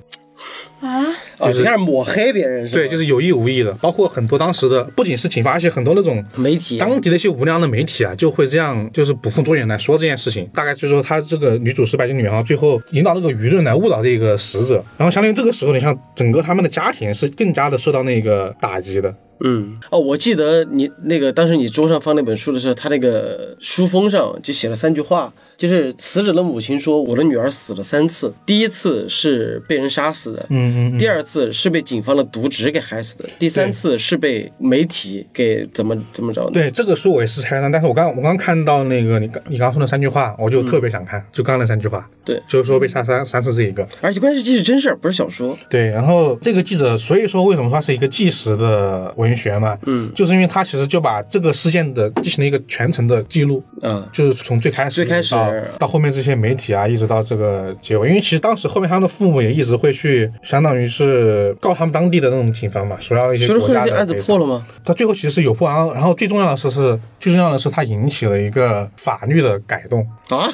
[0.81, 1.07] 啊，
[1.39, 2.81] 哦，就开始抹黑别人是吧？
[2.81, 10.49] 对，就是有意无意的，包括很多当时的不仅是警方，而且很多那种媒体当地的一些无良的媒体啊，就会这样，就是不负众望来说这件事情。
[10.55, 19.15] 大概就是说，她这个女主是白金女，然后最后引导那个舆论来误导这个死者，然后相当于这个时候，你像整个他们的家庭是更加的受到那个打击的。
[19.43, 36.53] 嗯，哦，我记得你那个当时你桌上放那本书的时候，它那个书封上就写了三句话，就是死者的母亲说，我的女儿死了三次，第一次是被人杀死的，嗯嗯嗯，第二次是被警方的渎职给害死的，第三次是被媒体给怎么怎么着的。
[36.53, 43.87] 对这个书我也是猜的，但是我刚我刚看到那个你刚你刚刚说的三句话，我就特别想看，就刚刚那三句话，对就是说被杀三三次这一个。
[44.01, 45.59] 而且关键是这是真事儿，不是小说。
[45.69, 49.77] 对，然后这个记者，所以说为什么他是一个纪实的文学嘛？
[49.85, 58.09] 嗯，就是因为他其实就把这个事件的进行了一个全程的记录，嗯，就是从最开始最开始到到后面这些媒体啊，一直到这个结尾。
[58.09, 64.67] 因为其实当时后面他们的父母也一直会去，相当于是告他们当地的那种警方嘛，索要一些所以国家的说后来这案子破了吗？
[64.85, 70.07] 他最后其实是有破案，然后最重要的是是最重要的是它引起了一个法律的改动。
[70.29, 70.49] 啊，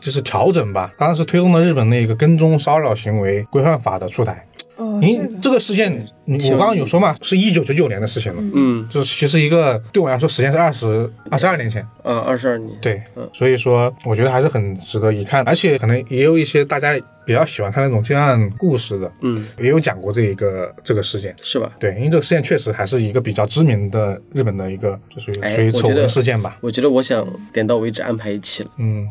[0.00, 4.44] 就是调整吧，当然是推动了日本那个跟踪骚扰行为规范法的出台。
[4.80, 12.70] 哦，因这个事件，我刚刚有说嘛，是一九九九年的事情了，嗯就是其实一个对我来说时间是二十二十二年前，啊，二十二年。
[12.80, 21.34] 对嗯，所以说我觉得还是很值得一看，而且可能也有一些大家比较喜欢看那种罪案故事的，嗯，也有讲过这一个这个事件。
[21.42, 21.70] 是吧？
[21.78, 26.56] 对，因为这个事件确实还是一个比较知名的日本的一个，就属于哎属于丑闻事件吧。
[26.62, 28.70] 我觉得我想点到为止安排一期了。
[28.78, 29.06] 嗯，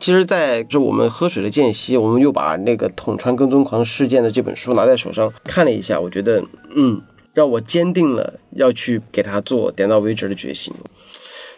[0.00, 6.42] 其实，在这我们喝水的间隙，我们又把那个统川跟踪狂事件的这本书拿在手上看了一下，我觉得，
[6.74, 7.00] 嗯，
[7.34, 10.72] 让我坚定了要去给他做点到为止的决心。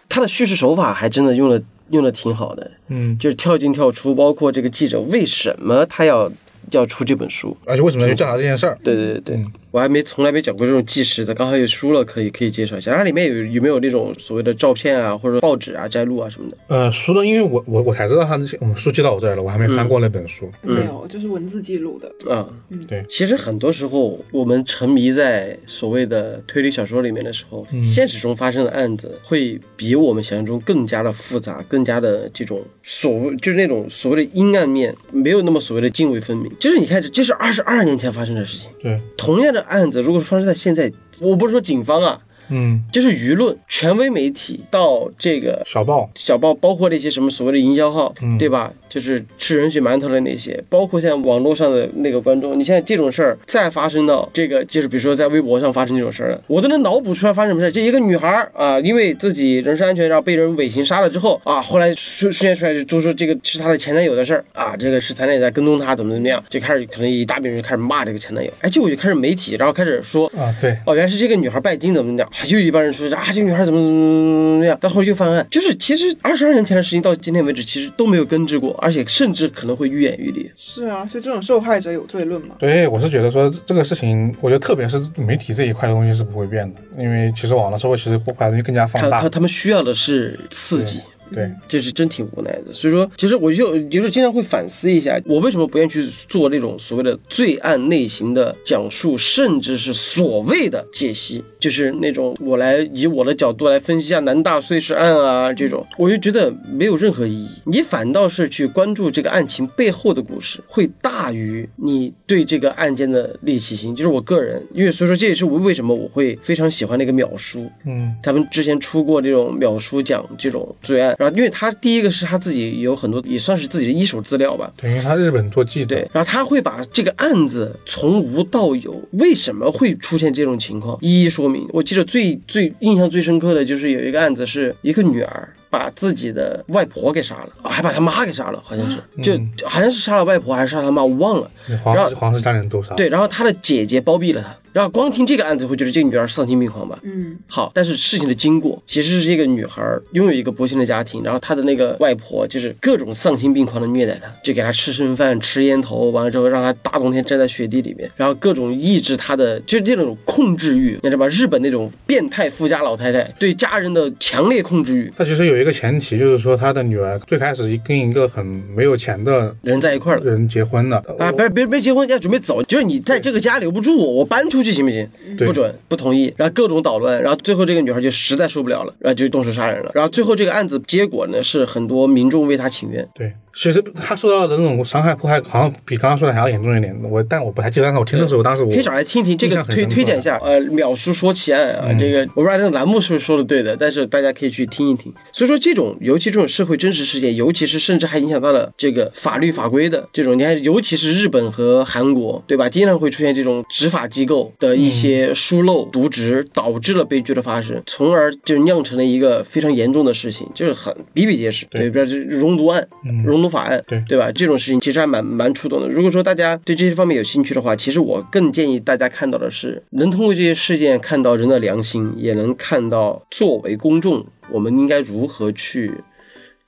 [0.09, 6.31] 他的叙事手法还真的用的用的挺好的，嗯，就是跳进跳出，包括这个记者为什么他要
[6.73, 7.57] 要出这本书。
[7.65, 8.77] 而且为什么要去调查这件事儿？
[8.83, 12.95] 对对对对，我还没从来没讲过这种纪实的，刚好有书了，可以可以介绍一下。
[12.95, 16.57] 它里面有有没有那种所谓的照片啊，或者报纸啊、摘录啊什么的？
[16.69, 20.51] 呃，书的，因为我我我才知道他那些，我们书寄到我这儿了，我还没翻过那本书。
[20.61, 22.31] 没有，就是文字记录的。
[22.31, 22.47] 啊，
[22.87, 36.53] 对，其实很多时候我们沉迷在所谓的推理小说里面的时候，现实中发生的案子会比我们想象中更加的复杂，更加的这种所谓就是那种所谓的阴暗面，没有那么所谓的泾渭分明。
[36.61, 42.21] 就是你看，这这是二十二年前发生的事情，对，同样的案子，如果发生在现在，我不是说警方啊，
[42.53, 48.73] 嗯，就是舆论、权威媒体到这个小报，小报，包括那些什么所谓的营销号，嗯对吧？
[48.89, 57.71] 就是吃人血馒头的那些，包括像网络上的那个观众，你现在这种事儿再发生到这个，就是比如说在微博上发生这种事儿了，我都能脑补出来发生什么事儿。
[57.71, 72.31] 这一个女孩儿啊，因为自己人身安全，然后被人尾行杀了之后啊，后来出出现出来就说这个是她的前男友的事儿啊，这个是前男友在跟踪她，怎么怎么样，就开始可能一大批人就开始骂这个前男友，哎，结果就开始媒体，然后开始说啊，对，哦，原来是这个女孩拜金，怎么怎么样？
[72.43, 74.77] 还有一帮人说啊，这个女孩怎么怎么怎么样？
[74.81, 80.51] 到后来又犯案，就是其实二十二年前的事情到今天为止，其实都没有根治过，而且甚至可能会愈演愈烈。
[80.57, 82.57] 是啊，所以这种受害者有罪论嘛。
[82.59, 89.19] 所以我是觉得说这个事情，我觉得特别是媒体这一块的东西是不会变的，因为其实网络社会其实把东西更加放大。
[89.19, 91.01] 他他他们需要的是刺激。
[91.33, 107.49] 对，这是真挺无奈的，所以说，其实我就有时候经常会反思一下，我为什么不愿意去做那种所谓的罪案类型的讲述，甚至是所谓的解析，就是那种我来以我的角度来分析一下南大碎尸案啊这种，我就觉得没有任何意义。
[107.65, 113.95] 你反倒是去关注这个案情背后的故事，会大于你对这个案件的猎奇心。
[113.95, 131.65] 就是我个人，因为所以说这也是我为什么我会非常喜欢那个秒叔，嗯，他们之前出过这种秒叔讲这种罪案，然后因为他第一个是他自己有很多也算是自己的一手资料吧，对，因为他日本做记者，对，然后他会把这个案子从无到有，为什么会出现这种情况一一说明。
[131.73, 139.33] 我记得最最印象最深刻的就是有一个案子，是一个女儿把自己的外婆给杀了，还把他妈给杀了，好像是，就
[139.67, 141.51] 好像是杀了外婆还是杀他妈，我忘了。
[141.83, 142.95] 皇然后室皇室家人都杀。
[142.95, 146.99] 对，然后他的姐姐包庇了他，然后光听这个案子会觉得这个女儿丧心病狂吧？
[147.05, 161.27] 嗯，好，但是事情的经过其实是这个女孩拥有一个不幸的家庭，然后她的那个外婆就是各种丧心病狂的虐待她，就给她吃剩饭、吃烟头，完了之后让她大冬天站在雪地里面，然后各种抑制她的就是这种控制欲，你知道吧？
[161.29, 170.21] 日本那种变态富家老太太对家人的强烈控制欲，她其实有一个前提，就是说他的女儿最开始跟一个很没有钱的人在一块儿。
[170.21, 175.09] 人结婚了啊，别别别结婚，要准备走，就是你在这个家留不住我，我搬出去行不行？
[175.37, 179.91] 对不准，不同意，然后各种捣乱，然后最后这个女孩就实在受不了了，然后就动手杀人了。
[179.95, 186.95] 然后最后这个案子结果呢是很多民众为她请愿，对，其实他受到的那种伤害迫害，好像比刚刚说的还要严重一点。
[187.03, 195.13] 我但我不太记得，但是我听的时候，当时我可以找来听听这个推推荐一下，呃，秒叔说奇案啊，这个我不知道这个栏目是不是说的对的，但是大家可以去听一听。
[195.33, 202.69] 所以说这种，尤其这种社会真实事件，尤其是甚至还影响到了这个法律法规的这种，你看，尤其是日本和韩国，对吧？
[202.69, 211.67] 经常会出现这种执法机构的一些疏漏、渎职，导致了悲剧的发生，从而就酿成了一个非常严重的事情，就是很比比皆是。
[211.67, 212.87] 对，比如就是熔毒案、
[213.25, 214.31] 熔毒法案，对对吧？
[214.33, 215.89] 这种事情其实还蛮蛮触动的。
[215.89, 225.93] 如果说大家对这些方面有兴趣的话，其实我更建议大家看到的是，能通过这些事件看到人的良心，也能看到作为公众，我们应该如何去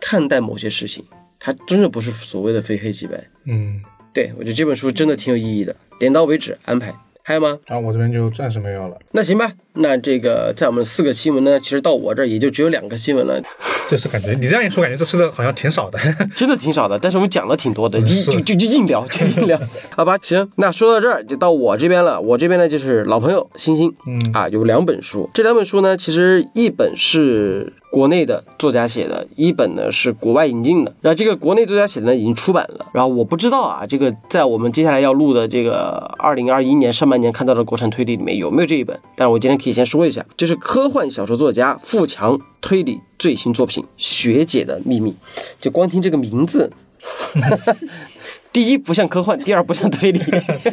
[0.01, 1.05] 看待某些事情。
[1.39, 3.22] 它真的不是所谓的非黑即白。
[3.45, 5.77] 嗯，对我觉得这本书真的挺有意义的。
[5.99, 6.95] 点到为止，安排。
[7.27, 7.59] 还有吗？
[7.66, 8.99] 然后我这边就暂时没有了。
[9.12, 13.41] 那行吧，那这个在我们四个新闻呢，其实到我这儿也就只有两个新闻了，
[13.89, 15.99] 这是感觉你这样一说，感觉这次的好像挺少的。
[16.37, 16.99] 真的挺少的。
[16.99, 19.59] 但是我们讲的挺多的，是就就就硬聊，就硬聊，
[19.97, 20.18] 好吧？
[20.20, 22.20] 行，那说到这儿就到我这边了。
[22.20, 25.31] 我这边呢就是老朋友星星，嗯啊，有两本书。
[25.33, 30.92] 这两本书呢，其实一本是国内的作家写的，一本呢是国外引进的。
[31.01, 32.86] 然后这个国内作家写的呢已经出版了。
[32.92, 38.99] 然后我不知道啊，这个在我们接下来要录的这个二零二一年上半年看到的国产推理里面有没有这一本？
[39.14, 45.12] 但是我今天可以先说一下，这是科幻小说作家富强推理最新作品《学姐的秘密》。
[45.61, 46.72] 就光听这个名字。
[48.55, 50.20] 第一不像科幻， 第二不像推理，
[50.57, 50.70] 是，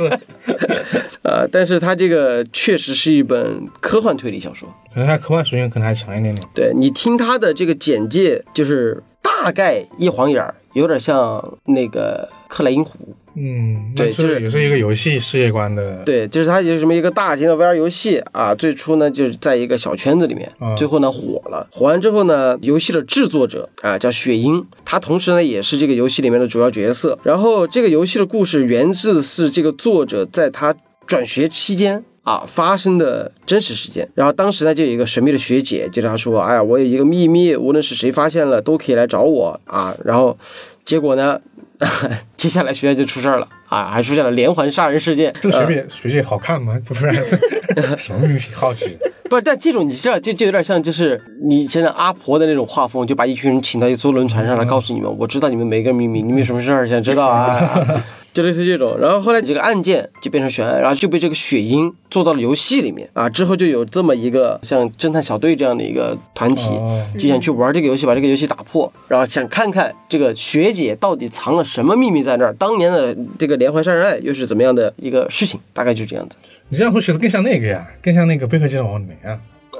[1.23, 4.69] 呃，但是它这个确实是一本科幻推理小说。
[4.93, 6.47] 可能它科幻属性可能还强一点点。
[6.53, 13.15] 对你听它的这个简介，就是大概一晃眼儿，有点像那个克莱因湖。
[13.35, 16.03] 嗯，对就是这也是一个游戏世界观的。
[16.05, 27.17] 对，就是它有什么一个大型的 VR 游戏啊，最初呢就是在一个小圈子里面，嗯最后呢火了，火完之后呢，游戏的制作者啊叫雪鹰，他同时呢也是这个游戏里面的主要角色。
[27.23, 30.75] 然后这个游戏的故事源自是这个作者在他
[31.05, 32.03] 转学期间。
[32.23, 34.07] 啊，发生的真实事件。
[34.13, 40.37] 然后当时呢，就有一个神秘的学姐，就他说：“哎呀，我有一个秘密，无论是谁发现了，都可以来找我啊。”然后
[40.85, 41.41] 结果呢，
[42.37, 45.33] 接下来学校就出事儿了啊，还出现了连环杀人事件。
[45.41, 46.77] 这个学姐学姐好看吗？
[46.85, 47.11] 这不是
[47.97, 48.39] 什么秘密？
[48.53, 48.97] 好奇。
[49.29, 58.03] 不是，但这种你知道，就就有点像，就是你现在阿婆的那种画风，就把一群人请到一艘轮船上来，告诉你们，我知道你们每个秘密，你们有什么事儿想知道啊？
[58.33, 58.97] 就类似这种。
[58.99, 63.29] 然后后来这个案件就变成悬案，然后就被这个雪鹰做到了游戏里面啊。
[63.29, 76.37] 之后就有这么一个像侦探小队这样的一个团体，哦就想去玩这个游戏，把这个游戏打破，然后想看看这个学姐到底藏了什么秘密在那儿，当年的这个连环杀人案又是怎么样的一个事情，大概就是这样子。
[76.69, 79.37] 你这样会其实更像那个呀，更像那个贝克街的亡灵啊，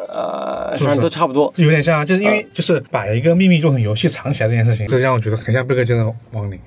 [0.08, 1.52] 呃，反正都差不多。
[1.58, 6.60] 有点像啊，就是因为就是把一个秘密做成游戏藏起来这件事情，这让我觉得很像贝克街的亡灵。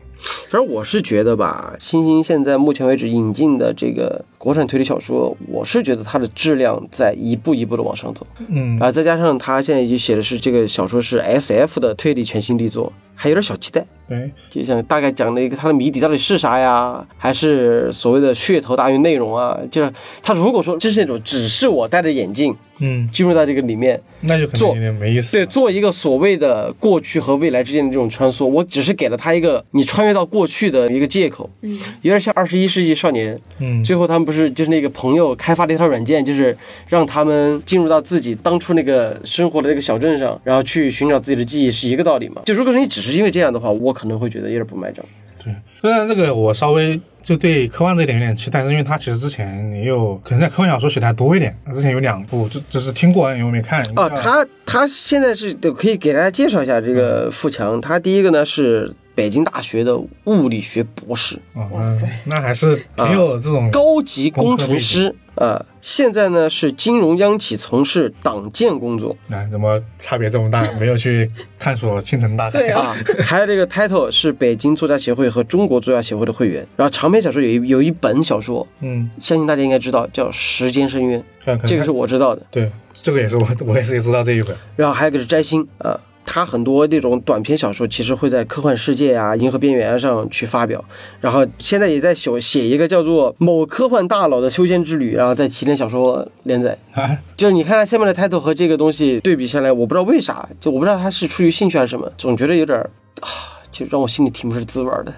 [0.48, 13.86] 反正我是觉得吧，星星现在目前为止引进的这个国产推理小说，我是觉得它的质量在一步一步的往上走，嗯然后再加上他现在已经写的是这个小说是 S F 的推理全新力作，还有点小期待。
[14.06, 17.02] 对，就想大概讲了一个他的谜底到底是啥呀？
[17.16, 19.58] 还是所谓的噱头大于内容啊？
[19.70, 19.90] 就是
[20.22, 25.38] 他如果说这是那种只是我戴着眼镜嗯，进入到这个里面，那就可能做有点没意思。
[25.38, 33.40] 对，做一个所谓的过去和未来之间的这种穿梭，我只是给了他一个你穿越到过去的一个借口，嗯，有点像二十一世纪少年。
[33.58, 36.56] 嗯，最后他们不是就是那个朋友开发了一套软件，就是
[36.88, 42.42] 让他们进入到自己当初那个生活的那个小镇上，然后去寻找自己的记忆，是一个道理嘛？
[42.46, 45.04] 就如果说你只是因为这样的话，我可能会觉得有点不买账。
[45.42, 53.82] 对，虽然这个我稍微就对科幻这一点有点期待，是因为他其实之前也有可能在科幻小说写的还多一点，之前有两部，就只是听过，因为没看。
[53.94, 70.62] 啊，他他现在是对可以给大家介绍一下这个富强，他第一个呢是北京大学的物理学博士，哦哇塞那还是 挺有这种高级工程师啊、现在呢是金融央企从事党建工作啊，怎么差别这么大？
[70.78, 72.50] 没有去探索星辰大海。
[72.52, 76.64] 对啊啊， 还有这个 title 是北京作家协会和中国作家协会的会员。
[76.76, 81.20] 然后长篇小说有一有一本小说，嗯，相信大家应该知道，叫《时间深渊》，
[81.66, 82.42] 这个是我知道的。
[82.52, 84.56] 对，这个也是我我也是知道这一本。
[84.76, 90.84] 然后还有一个是摘星啊，他很多那种短篇小说其实会在科幻世界啊、银河边缘啊上去发表。
[91.20, 96.76] 然后现在也在写写一个叫做《某科幻大佬的修仙之旅》，然后在起点小说连载。
[96.92, 102.78] 啊， 就是你看他下面的 title 和这个东西对比下来，我不知道为啥，就我不知道他是出于兴趣还是什么，总觉得有点
[103.20, 103.28] 啊，
[103.70, 105.12] 就让我心里挺不是滋味儿的。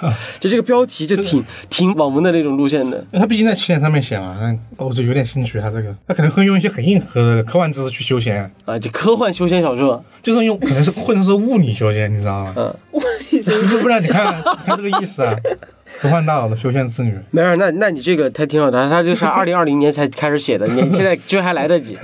[0.40, 3.04] 就这个标题就挺挺网文的那种路线的。
[3.12, 5.60] 他毕竟在起点上面写嘛，那我就有点兴趣。
[5.60, 12.54] 他这个，他可能会用一些很硬核的科幻知识去修仙，啊，就科幻修仙小说，就是用可能是或者是物理修仙，你知道吗？
[12.56, 15.36] 嗯， 物理不然你看，你看这个意思啊，
[16.00, 17.14] 科幻大佬的修仙之女。
[17.30, 21.96] 没事，那那你这个他挺好的，他这是二零二零年才开始写的，你现在就还来得及，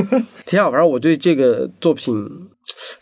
[0.45, 0.71] 挺好。
[0.71, 2.15] 玩我对这个作品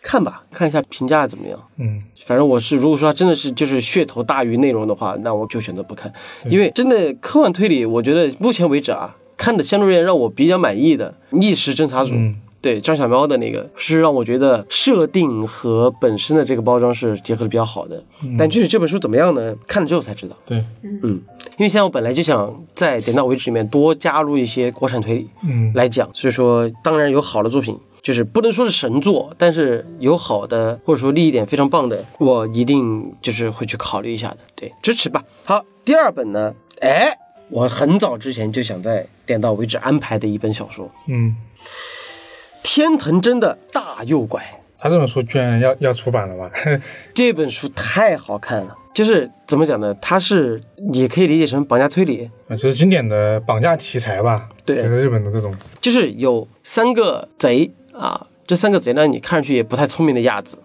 [0.02, 1.58] 看吧，看一下评价怎么样。
[1.78, 6.12] 嗯，反正我是，如果说它真的是就是噱头大于内容的话，那我就选择不看，
[6.46, 18.02] 因为真的科幻推理，我觉得目前为止啊，看的相对而言让我比较满意的《逆时侦查组》嗯对张小喵的那个是让我觉得设定和本身的这个包装是结合的比较好的，
[18.38, 19.54] 但具体这本书怎么样呢？
[19.66, 20.34] 看了之后才知道。
[20.46, 21.20] 对，嗯，
[21.58, 35.24] 因为现在我本来就想在点到为止里面多加入一些国产推理嗯，来讲，所以说当然有好的作品，就是不能说是神作，但是有好的或者说利益点非常棒的，我一定就是会去考虑一下的，对，支持吧。
[35.42, 37.08] 好，第二本呢，哎，
[37.48, 41.34] 我很早之前就想在点到为止安排的一本小说，嗯，
[42.62, 44.60] 天藤真的大诱拐。
[44.78, 46.50] 他这本书居然要要出版了吧？
[47.14, 49.96] 这本书太好看了，就是怎么讲呢？
[49.98, 54.50] 它是你可以理解成绑架推理，就是经典的绑架题材吧？
[54.66, 55.54] 对就是日本的这种。
[55.80, 60.58] 就是有三个贼啊，这三个贼呢，你看上去也不太聪明的样子。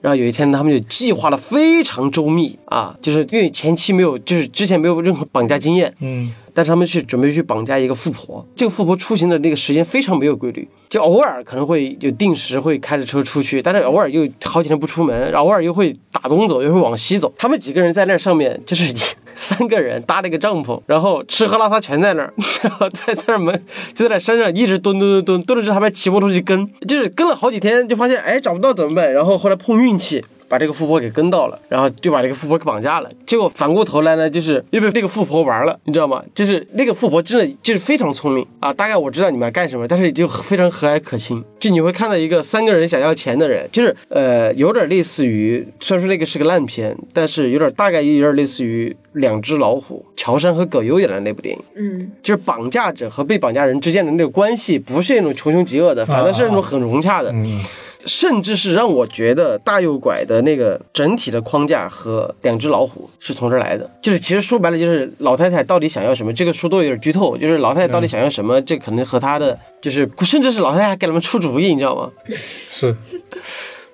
[0.00, 8.44] 然后有一天，他们就计划的非常周密啊，就是因为前期没有，就是之前没有任何绑架经验，嗯但是他们去准备去绑架一个富婆。
[8.56, 17.32] 这个富婆出行的那个时间非常没有规律，就偶尔可能会有定时会开着车出去，但是偶尔又好几天不出门，偶尔又会打东走，又会往西走。
[17.38, 18.92] 他们几个人在那上面就是
[19.36, 22.34] 三个人搭了一个帐篷， 然后吃喝拉撒全在那儿，
[22.64, 29.12] 然后在在那门就在那山上一直蹲蹲蹲蹲蹲着之后，还边骑摩托去跟，就是跟了好几天，就发现哎找不到怎么办？
[29.12, 30.24] 然后后来碰运气。
[30.48, 33.10] 把这个富婆给跟到了，然后就把这个富婆给绑架了。
[33.26, 36.22] 结果反过头来呢，就是又被这个富婆玩了，你知道吗？
[36.34, 38.72] 就是那个富婆真的就是非常聪明啊！
[38.72, 41.44] 大概我知道你们要干什么，但是就非常和蔼可亲。
[41.58, 51.62] 就你会看到一个三个人想要钱的人，就是呃，有点类似于，虽然说那个是个烂片，但是有点大概有点类似于两只老虎，乔杉和葛优演的那部电影。
[51.76, 57.30] 嗯，就是绑架者和被绑架人之间的那个关系，不是那种穷凶极恶的，反而是那种很融洽的。
[57.32, 57.60] 嗯，
[58.08, 72.10] 甚至是让我觉得大右拐的那个整体的框架和两只老虎是从这儿来的，就是其实说白了就是老太太到底想要什么，这个书都有点剧透，就是老太太到底想要什么，这可能和她的就是甚至是老太太还给他们出主意，你知道吗？
[72.34, 72.96] 是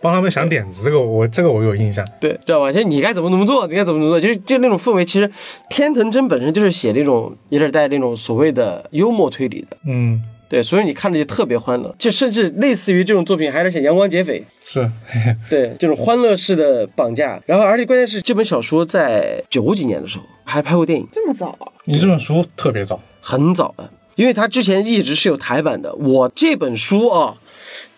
[0.01, 2.07] 帮他们想点子，这个我这个我有印象。
[2.21, 2.71] 对，知道吧？
[2.71, 5.03] 就是你该怎么怎么做，你该怎么怎么做，就是就那种氛围。
[5.03, 5.31] 其实
[5.71, 10.23] 天藤真本身就是写那种有点带那种所谓的幽默推理的，嗯，
[10.55, 14.41] 对，所以你看着就特别欢乐，就甚至类似于这种作品，还有点像阳光劫匪。
[14.65, 21.67] 是，嘿嘿对，这种欢乐式的绑架，然后而且关键是这本小说在九几年的时候还拍过电影，这么早啊？
[21.87, 23.01] 你这本书特别早。
[23.21, 25.93] 很早了，因为它之前一直是有台版的。
[25.97, 27.37] 我这本书啊，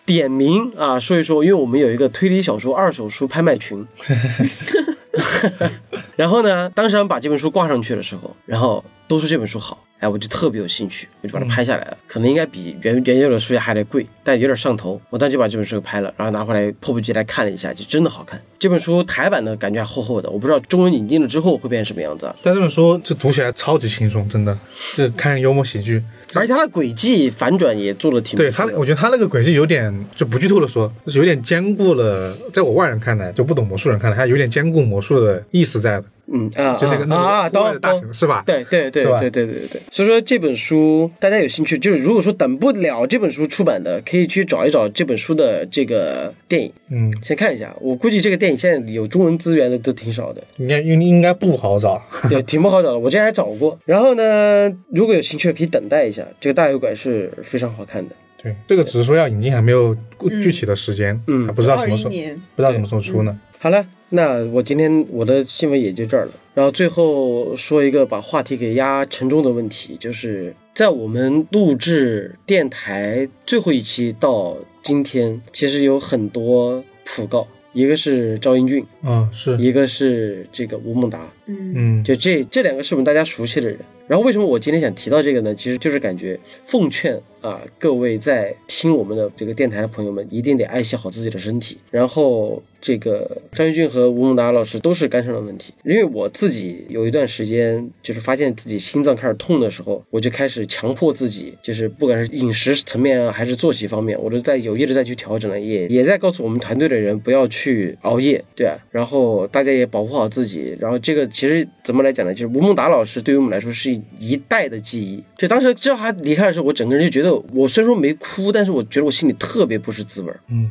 [0.03, 3.85] 点名啊说一说，因为我们有一个推理小说二手书拍卖群
[6.17, 9.77] 然后呢，当时他们把这本书挂上去的时候，然后都说这本书好。
[9.99, 11.97] 哎，我就特别有兴趣，我就把它拍下来了。
[12.05, 15.01] 可能应该比原原有的书价还得贵，但有点上头。
[15.09, 18.39] 我当时就把这本书拍了，然后拿回来迫不及待看了一下，就真的好看。
[18.59, 22.35] 这本书台版的感觉还厚厚的，我不知道中文引进了之后会变成什么样子啊。
[22.43, 24.57] 但这本书就读起来超级轻松，真的，
[24.95, 26.03] 就看幽默喜剧。
[26.35, 36.05] 而且它的轨迹反转也做的挺不对它，我觉得它那个轨迹有点就不剧透的说，就是有点兼顾了，在我外人看来，就不懂魔术人看来，它有点兼顾魔术的意思在的。
[36.31, 38.43] 嗯啊就那个啊啊，户外的大懂懂熊是吧？
[38.45, 47.75] 对对对是吧对对对对对，所以说这本书大家有兴趣，就是如果说等不了这本书出版的，可以去找一找这本书的这个电影，嗯，先看一下。
[47.79, 52.01] 我估计这个电影现在有中文资源的都挺少的，应该应应该不好找。
[52.29, 52.99] 对，挺不好找的。
[52.99, 53.77] 我之前还找过。
[53.85, 58.15] 然后呢，如果有兴趣的可以等待一下，这个大油拐是非常好看的。
[58.41, 59.95] 对，这个只是说要引进，还没有
[60.41, 62.11] 具体的时间，嗯还不知道什么时候，
[62.55, 63.39] 不知道什么时候出呢。
[63.59, 66.31] 好了，那我今天我的新闻也就这儿了。
[66.53, 83.79] 然后最后说一个把话题给压沉重的问题，就是在我们录制电台最后一期到今天，其实有很多讣告，一个是赵英俊，嗯，是，一个是这个吴孟达，嗯嗯，就这这两个是我们大家熟悉的人。
[84.07, 85.53] 然后为什么我今天想提到这个呢？
[85.53, 91.77] 其实就是感觉奉劝啊，各位在听我们的这个电台的朋友们，一定得爱惜好自己的身体。
[91.91, 95.73] 然后这个张玉俊和吴孟达老师都是肝肾的问题。
[95.83, 110.77] 因为我自己有一段时间就是发现自己心脏开始痛的时候，我就开始强迫自己，就是不管是饮食层面啊，还是作息方面，我都在有意的再去调整了，也也在告诉我们团队的人不要去熬夜，对啊，然后大家也保护好自己。
[110.79, 112.33] 然后这个其实怎么来讲呢？
[112.33, 115.23] 就是吴孟达老师对于我们来说是一代的记忆。
[115.37, 120.39] 就当时知道他离开的时候，我整个人就觉得，我虽然说没哭，但是我觉得我心里特别不是滋味儿。
[120.47, 120.67] 嗯，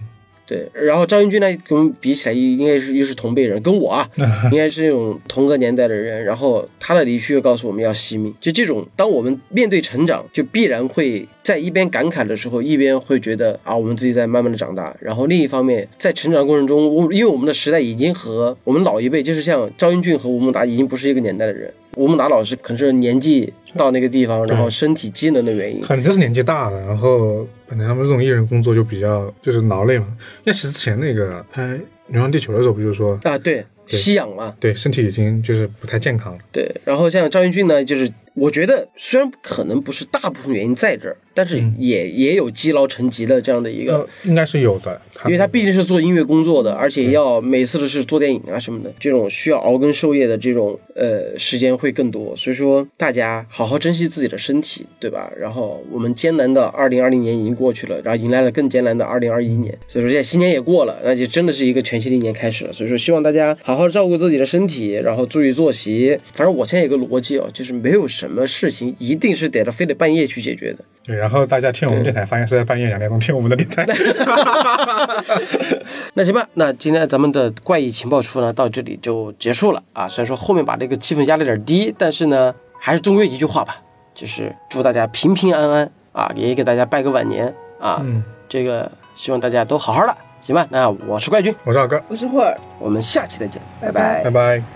[0.47, 4.09] 对，然后赵英俊呢，跟我们比起来，应该是又是同辈人，跟我啊，
[4.53, 6.25] 应该是那种同个年代的人。
[6.25, 14.97] 然后他的离去又告诉我们要惜命，就这种，当我们面对成长，就必然会在一边感慨的时候，一边会觉得啊，我们自己在慢慢的长大。
[15.01, 21.73] 然后另一方面，在成长过程中，我因为我们的时代已经和我们老一辈，就是像赵英俊和吴孟达，已经不是一个年代的人。
[21.97, 30.07] 吴孟达老师可能是年纪到那个地方，然后身体机能的原因，可能就是年纪大了，然后本来他们这种艺人工作就比较就是劳累嘛。
[30.45, 31.63] 因为其实之前那个拍
[32.09, 36.39] 《流浪地球》的时候，不就说啊，对，吸氧嘛，对，身体已经就是不太健康了。
[36.53, 55.33] 对，然后像赵英俊呢，就是我觉得虽然可能不是大部分原因在这儿，但是也、也有积劳成疾的这样的一个呃，应该是有的，因为他毕竟是做音乐工作的，而且要每次都是做电影啊什么的，这种需要熬更授业的这种呃时间会更多，所以说大家好好珍惜自己的身体，对吧？
[55.39, 62.73] 然后我们艰难的二零二零年已经过去了，然后迎来了更艰难的二零二一年，所以说现在新年也过了，那就真的是一个全新的一年开始了。
[62.73, 66.19] 所以说希望大家好好照顾自己的身体，然后注意作息。
[66.35, 70.79] 反正我现在有个逻辑哦，就是没有什么事情一定是得了非得半夜去解决的。
[71.05, 73.87] 对，然后大家听我们电台，发现是在半夜两点钟听我们的电台。
[76.15, 80.09] 那行吧，那今天咱们的怪异情报处呢到这里就结束了啊。
[80.09, 83.77] 虽然说后面把这个气氛压得有点低，但是呢，还是终归一句话吧，
[84.15, 88.01] 就是祝大家平平安安啊，也给大家拜个晚年啊。
[88.03, 90.67] 嗯，这个希望大家都好好的，行吧？
[90.71, 94.76] 那我是怪军，我是二哥，我是霍尔，我们下期再见，拜拜拜拜。